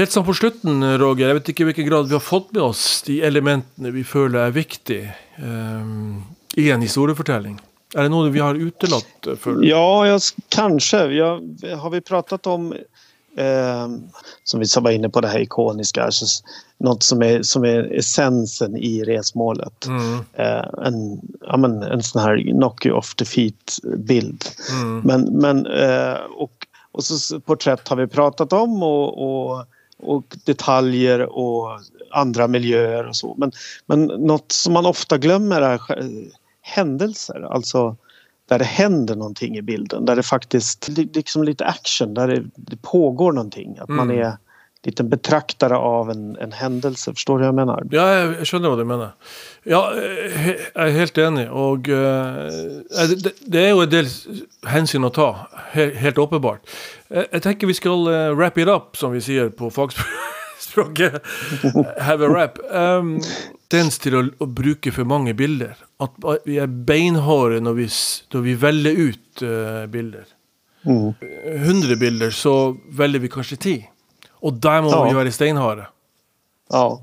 helt 0.00 0.14
sånn 0.14 0.24
på 0.24 0.40
slutten, 0.40 0.80
Roger, 0.96 1.28
jeg 1.28 1.42
vet 1.42 1.52
ikke 1.52 1.66
i 1.66 1.72
hvilken 1.74 1.92
grad 1.92 2.08
vi 2.08 2.16
har 2.16 2.24
fått 2.24 2.54
med 2.56 2.64
oss 2.72 3.02
de 3.04 3.20
elementene 3.28 3.92
vi 3.92 4.08
føler 4.08 4.46
er 4.46 4.56
viktige 4.56 5.12
um, 5.36 6.22
i 6.56 6.72
en 6.72 6.80
historiefortelling. 6.80 7.60
Är 7.94 8.02
det 8.02 8.08
något 8.08 8.32
vi 8.32 8.40
har 8.40 8.54
utelatt? 8.54 9.26
För? 9.38 9.64
Ja, 9.64 10.06
jag, 10.06 10.20
kanske. 10.48 11.06
Jag, 11.06 11.40
har 11.76 11.90
vi 11.90 12.00
pratat 12.00 12.46
om 12.46 12.72
eh, 13.36 13.88
som 14.44 14.60
vi 14.60 14.66
var 14.80 14.90
inne 14.90 15.08
på 15.08 15.20
det 15.20 15.28
här 15.28 15.40
ikoniska, 15.40 16.04
alltså, 16.04 16.26
något 16.78 17.02
som 17.02 17.22
är, 17.22 17.42
som 17.42 17.64
är 17.64 17.98
essensen 17.98 18.76
i 18.76 19.04
resmålet. 19.04 19.86
Mm. 19.86 20.18
Eh, 20.32 20.86
en, 20.86 21.20
ja, 21.40 21.56
men, 21.56 21.82
en 21.82 22.02
sån 22.02 22.22
här 22.22 22.52
knock 22.52 22.86
you 22.86 22.96
off 22.96 23.14
the 23.14 23.24
feet-bild. 23.24 24.44
Mm. 24.72 25.00
Men, 25.00 25.22
men, 25.22 25.66
eh, 25.66 26.18
och, 26.36 26.66
och 26.92 27.04
så 27.04 27.40
porträtt 27.40 27.88
har 27.88 27.96
vi 27.96 28.06
pratat 28.06 28.52
om 28.52 28.82
och, 28.82 29.22
och, 29.22 29.64
och 30.02 30.36
detaljer 30.44 31.20
och 31.20 31.80
andra 32.10 32.48
miljöer 32.48 33.08
och 33.08 33.16
så. 33.16 33.34
Men, 33.38 33.52
men 33.86 34.04
något 34.04 34.52
som 34.52 34.72
man 34.72 34.86
ofta 34.86 35.18
glömmer 35.18 35.60
är 35.60 35.80
händelser, 36.70 37.48
alltså 37.50 37.96
där 38.50 38.58
det 38.58 38.64
händer 38.64 39.16
någonting 39.16 39.56
i 39.56 39.62
bilden, 39.62 40.04
där 40.04 40.16
det 40.16 40.22
faktiskt 40.22 40.88
liksom 40.88 41.44
lite 41.44 41.64
action, 41.64 42.14
där 42.14 42.28
det, 42.28 42.44
det 42.56 42.82
pågår 42.82 43.32
någonting. 43.32 43.78
Att 43.78 43.88
mm. 43.88 43.96
man 43.96 44.18
är 44.18 44.36
lite 44.82 45.04
betraktare 45.04 45.76
av 45.76 46.10
en, 46.10 46.36
en 46.36 46.52
händelse. 46.52 47.12
Förstår 47.12 47.38
du 47.38 47.38
vad 47.38 47.48
jag 47.48 47.54
menar? 47.54 47.86
Ja, 47.90 48.14
jag, 48.14 48.34
jag 48.38 48.48
skjønner 48.48 48.72
hva 48.72 48.78
du 48.80 48.84
mener. 48.88 49.12
Ja, 49.68 49.80
jeg 49.94 50.56
er 50.74 50.94
helt 50.96 51.20
enig. 51.20 51.46
Og 51.52 51.90
uh, 51.92 52.48
det, 53.12 53.34
det, 53.44 53.60
er 53.60 53.70
jo 53.74 53.84
en 53.84 53.92
del 53.92 54.08
hensyn 54.72 55.04
å 55.04 55.12
ta, 55.14 55.28
helt. 55.76 56.00
Jeg, 56.00 57.26
jeg 57.26 57.44
tenker 57.44 57.70
vi 57.70 57.76
skal 57.76 58.08
uh, 58.08 58.32
wrap 58.32 58.58
it 58.58 58.72
up, 58.72 58.96
som 58.96 59.12
vi 59.12 59.20
sier 59.24 59.52
på 59.52 59.70
fagspråket. 59.70 61.20
Have 62.08 62.24
a 62.24 62.32
wrap. 62.32 62.58
Um, 62.72 63.18
tendens 63.70 63.98
til 64.02 64.16
å, 64.18 64.24
å, 64.42 64.46
bruke 64.46 64.92
for 64.94 65.08
mange 65.08 65.34
bilder. 65.38 65.78
At 66.02 66.18
vi 66.44 66.58
er 66.62 66.68
beinharde 66.68 67.60
når 67.62 67.78
vi, 67.78 67.88
når 68.34 68.44
vi 68.46 68.56
velger 68.66 69.00
ut 69.08 69.42
uh, 69.46 69.86
bilder. 69.90 70.26
Mm. 70.82 71.12
100 71.20 71.96
bilder, 72.00 72.30
så 72.30 72.76
velger 72.96 73.20
vi 73.20 73.28
kanskje 73.28 73.56
10. 73.56 73.88
Och 74.40 74.52
där 74.52 74.82
måste 74.82 74.98
ja. 74.98 75.08
vi 75.08 75.14
vara 75.14 75.32
steinharde. 75.32 75.86
Ja. 76.70 77.02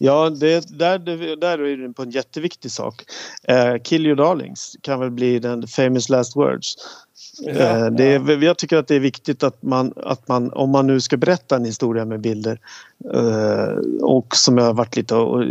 Ja, 0.00 0.30
det, 0.30 0.78
där, 0.78 0.98
där 1.36 1.58
är 1.58 1.76
du 1.76 1.92
på 1.92 2.02
en 2.02 2.10
jätteviktig 2.10 2.70
sak. 2.70 3.04
Uh, 3.50 3.82
Kill 3.82 4.06
your 4.06 4.16
darlings 4.16 4.76
kan 4.82 5.00
väl 5.00 5.10
bli 5.10 5.38
den 5.38 5.66
famous 5.66 6.08
last 6.08 6.36
words. 6.36 6.74
Ja, 7.40 7.90
det 7.90 8.04
är, 8.04 8.42
jag 8.42 8.58
tycker 8.58 8.76
att 8.76 8.88
det 8.88 8.94
är 8.94 9.00
viktigt 9.00 9.42
att 9.42 9.62
man, 9.62 9.92
att 9.96 10.28
man, 10.28 10.52
om 10.52 10.70
man 10.70 10.86
nu 10.86 11.00
ska 11.00 11.16
berätta 11.16 11.56
en 11.56 11.64
historia 11.64 12.04
med 12.04 12.20
bilder 12.20 12.60
och 14.00 14.36
som 14.36 14.58
jag 14.58 14.64
har 14.64 14.74
varit 14.74 14.96
lite 14.96 15.14
och 15.14 15.44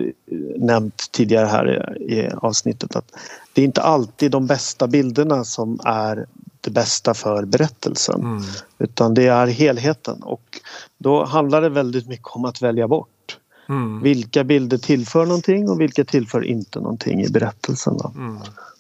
nämnt 0.56 1.12
tidigare 1.12 1.46
här 1.46 1.98
i 2.02 2.30
avsnittet 2.36 2.96
att 2.96 3.12
det 3.54 3.62
är 3.62 3.66
inte 3.66 3.82
alltid 3.82 4.32
de 4.32 4.48
bästa 4.48 4.88
bilderna 4.88 5.44
som 5.44 5.80
är 5.86 6.26
det 6.62 6.72
bästa 6.72 7.14
för 7.14 7.46
berättelsen. 7.46 8.22
Mm. 8.22 8.44
Utan 8.80 9.14
det 9.14 9.28
är 9.28 9.48
helheten 9.48 10.24
och 10.24 10.60
då 10.98 11.26
handlar 11.26 11.62
det 11.62 11.70
väldigt 11.70 12.08
mycket 12.08 12.28
om 12.28 12.46
att 12.46 12.62
välja 12.62 12.88
bort. 12.88 13.38
Mm. 13.70 14.02
Vilka 14.02 14.44
bilder 14.44 14.78
tillför 14.78 15.26
någonting 15.26 15.70
och 15.70 15.82
vilka 15.82 16.06
tillför 16.06 16.44
inte 16.44 16.80
någonting 16.80 17.24
i 17.24 17.30
berättelsen. 17.30 17.98
Mm. 18.16 18.38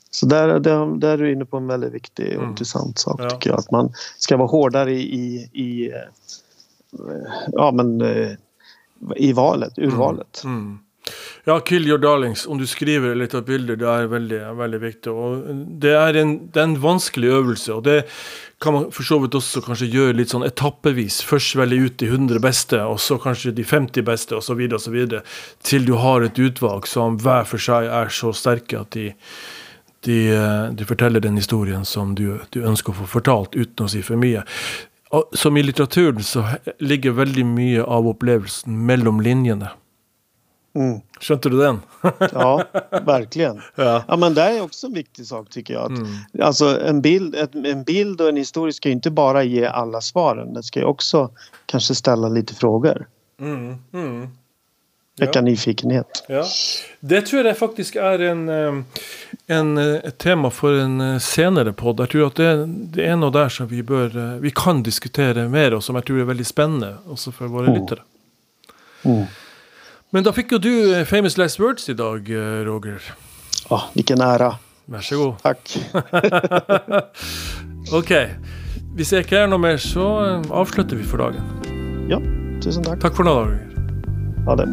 Så 0.09 0.25
där, 0.25 0.59
där, 0.59 0.99
där 0.99 1.09
är 1.09 1.17
du 1.17 1.31
inne 1.31 1.45
på 1.45 1.57
en 1.57 1.67
väldigt 1.67 1.93
viktig 1.93 2.27
och 2.27 2.33
mm. 2.33 2.49
intressant 2.49 2.99
sak 2.99 3.21
ja. 3.23 3.29
tycker 3.29 3.49
jag. 3.49 3.59
Att 3.59 3.71
man 3.71 3.93
ska 4.17 4.37
vara 4.37 4.47
hårdare 4.47 4.91
i, 4.91 5.01
i, 5.01 5.49
i 5.53 5.91
eh, 5.91 5.95
ja, 7.51 7.71
men, 7.71 8.01
eh, 8.01 8.31
i 9.15 9.33
valet, 9.33 9.79
urvalet. 9.79 10.41
Mm. 10.43 10.57
Mm. 10.57 10.79
Ja, 11.43 11.59
kill 11.59 11.87
your 11.87 11.97
darlings. 11.97 12.47
Om 12.47 12.57
du 12.57 12.67
skriver 12.67 13.15
litt 13.15 13.35
av 13.37 13.45
bilder, 13.47 13.77
det 13.79 13.87
er 13.87 14.09
veldig, 14.11 14.39
veldig 14.59 14.79
viktig. 14.81 15.13
Og 15.13 15.45
det 15.81 15.93
er, 15.95 16.19
en, 16.19 16.33
det 16.51 16.63
en 16.63 16.75
vanskelig 16.83 17.31
øvelse, 17.37 17.77
og 17.77 17.85
det 17.87 18.01
kan 18.63 18.73
man 18.73 18.87
for 18.91 19.07
så 19.07 19.19
vidt 19.21 19.37
også 19.37 19.61
kanskje 19.63 19.87
gjøre 19.93 20.17
litt 20.17 20.33
sånn 20.33 20.43
etappevis. 20.47 21.21
Først 21.23 21.55
velge 21.59 21.85
ut 21.85 21.97
de 22.01 22.09
100 22.09 22.41
beste, 22.43 22.81
og 22.83 22.99
så 23.03 23.19
kanskje 23.21 23.55
de 23.55 23.63
50 23.67 24.07
beste, 24.07 24.35
osv., 24.35 24.65
osv. 24.75 24.97
Til 25.63 25.87
du 25.87 25.93
har 26.01 26.25
et 26.25 26.41
utvalg 26.41 26.89
som 26.89 27.19
hver 27.23 27.47
for 27.47 27.63
seg 27.63 27.87
er 27.87 28.11
så 28.11 28.33
sterke 28.35 28.81
at 28.81 28.91
de, 28.97 29.13
de, 30.07 30.19
de 30.79 30.87
forteller 30.87 31.23
den 31.23 31.37
historien 31.37 31.85
som 31.85 32.15
du, 32.15 32.39
du 32.55 32.61
ønsker 32.63 32.93
å 32.93 33.01
få 33.01 33.09
fortalt, 33.17 33.55
uten 33.55 33.85
å 33.87 33.91
si 33.91 34.03
for 34.05 34.19
mye. 34.19 34.45
Som 35.39 35.57
i 35.57 35.63
litteraturen 35.63 36.23
så 36.23 36.43
ligger 36.83 37.15
veldig 37.19 37.45
mye 37.47 37.83
av 37.83 38.07
opplevelsen 38.09 38.85
mellom 38.87 39.21
linjene. 39.23 39.71
Mm. 40.77 40.99
Kände 41.19 41.49
du 41.49 41.57
den? 41.57 41.79
ja, 42.31 42.63
verkligen. 43.05 43.61
Ja. 43.75 44.03
ja. 44.07 44.17
men 44.17 44.33
det 44.33 44.41
är 44.41 44.63
också 44.63 44.87
en 44.87 44.93
viktig 44.93 45.25
sak 45.27 45.49
tycker 45.49 45.73
jag. 45.73 45.83
Att, 45.83 45.97
mm. 45.97 46.07
Alltså 46.41 46.81
en 46.81 47.01
bild, 47.01 47.35
en 47.65 47.83
bild 47.83 48.21
och 48.21 48.29
en 48.29 48.37
historia 48.37 48.73
ska 48.73 48.89
ju 48.89 48.93
inte 48.93 49.11
bara 49.11 49.43
ge 49.43 49.65
alla 49.65 50.01
svaren. 50.01 50.53
Den 50.53 50.63
ska 50.63 50.79
ju 50.79 50.85
också 50.85 51.31
kanske 51.65 51.95
ställa 51.95 52.29
lite 52.29 52.55
frågor. 52.55 53.07
Mm. 53.39 54.27
Väcka 55.17 55.39
ja. 55.39 55.41
nyfikenhet. 55.41 56.25
Ja. 56.27 56.45
Det 56.99 57.21
tror 57.21 57.43
jag 57.43 57.55
det 57.55 57.59
faktiskt 57.59 57.95
är 57.95 58.19
en, 58.19 58.49
eh, 58.49 58.83
en, 59.47 59.77
eh, 59.77 59.95
ett 59.95 60.17
tema 60.17 60.51
för 60.51 60.73
en 60.73 61.01
eh, 61.01 61.19
senare 61.19 61.73
podd. 61.73 61.99
Jag 61.99 62.09
tror 62.09 62.27
att 62.27 62.35
det, 62.35 62.65
det 62.65 63.05
är 63.05 63.15
något 63.15 63.33
där 63.33 63.49
som 63.49 63.67
vi, 63.67 63.83
bör, 63.83 64.39
vi 64.39 64.51
kan 64.55 64.83
diskutera 64.83 65.49
mer 65.49 65.73
och 65.73 65.83
som 65.83 65.95
jag 65.95 66.05
tror 66.05 66.19
är 66.19 66.23
väldigt 66.23 66.47
spännande 66.47 66.95
också 67.09 67.31
för 67.31 67.45
våra 67.45 67.67
mm. 67.67 67.81
lyttare. 67.81 67.99
Mm. 69.01 69.25
Men 70.09 70.23
da 70.23 70.31
fikk 70.33 70.51
jo 70.55 70.57
du 70.57 71.05
Famous 71.05 71.37
Last 71.37 71.59
Words 71.59 71.89
i 71.89 71.93
dag, 71.93 72.29
eh, 72.29 72.63
Roger. 72.65 73.01
Å, 73.69 73.81
vilken 73.93 74.21
ära. 74.21 74.53
Vær 74.85 75.03
så 75.03 75.17
god. 75.17 75.41
Takk. 75.43 75.73
ok. 77.99 78.13
Hvis 78.95 79.11
jeg 79.13 79.27
ikke 79.27 79.43
er 79.43 79.51
noe 79.51 79.61
mer, 79.61 79.81
så 79.83 80.07
avslutter 80.47 80.97
vi 80.97 81.03
for 81.03 81.25
dagen. 81.25 82.07
Ja, 82.09 82.21
tusen 82.63 82.87
takk. 82.87 83.03
Takk 83.03 83.19
for 83.19 83.27
nå, 83.27 83.35
Roger. 83.43 83.67
Ha 84.47 84.55
det. 84.55 84.71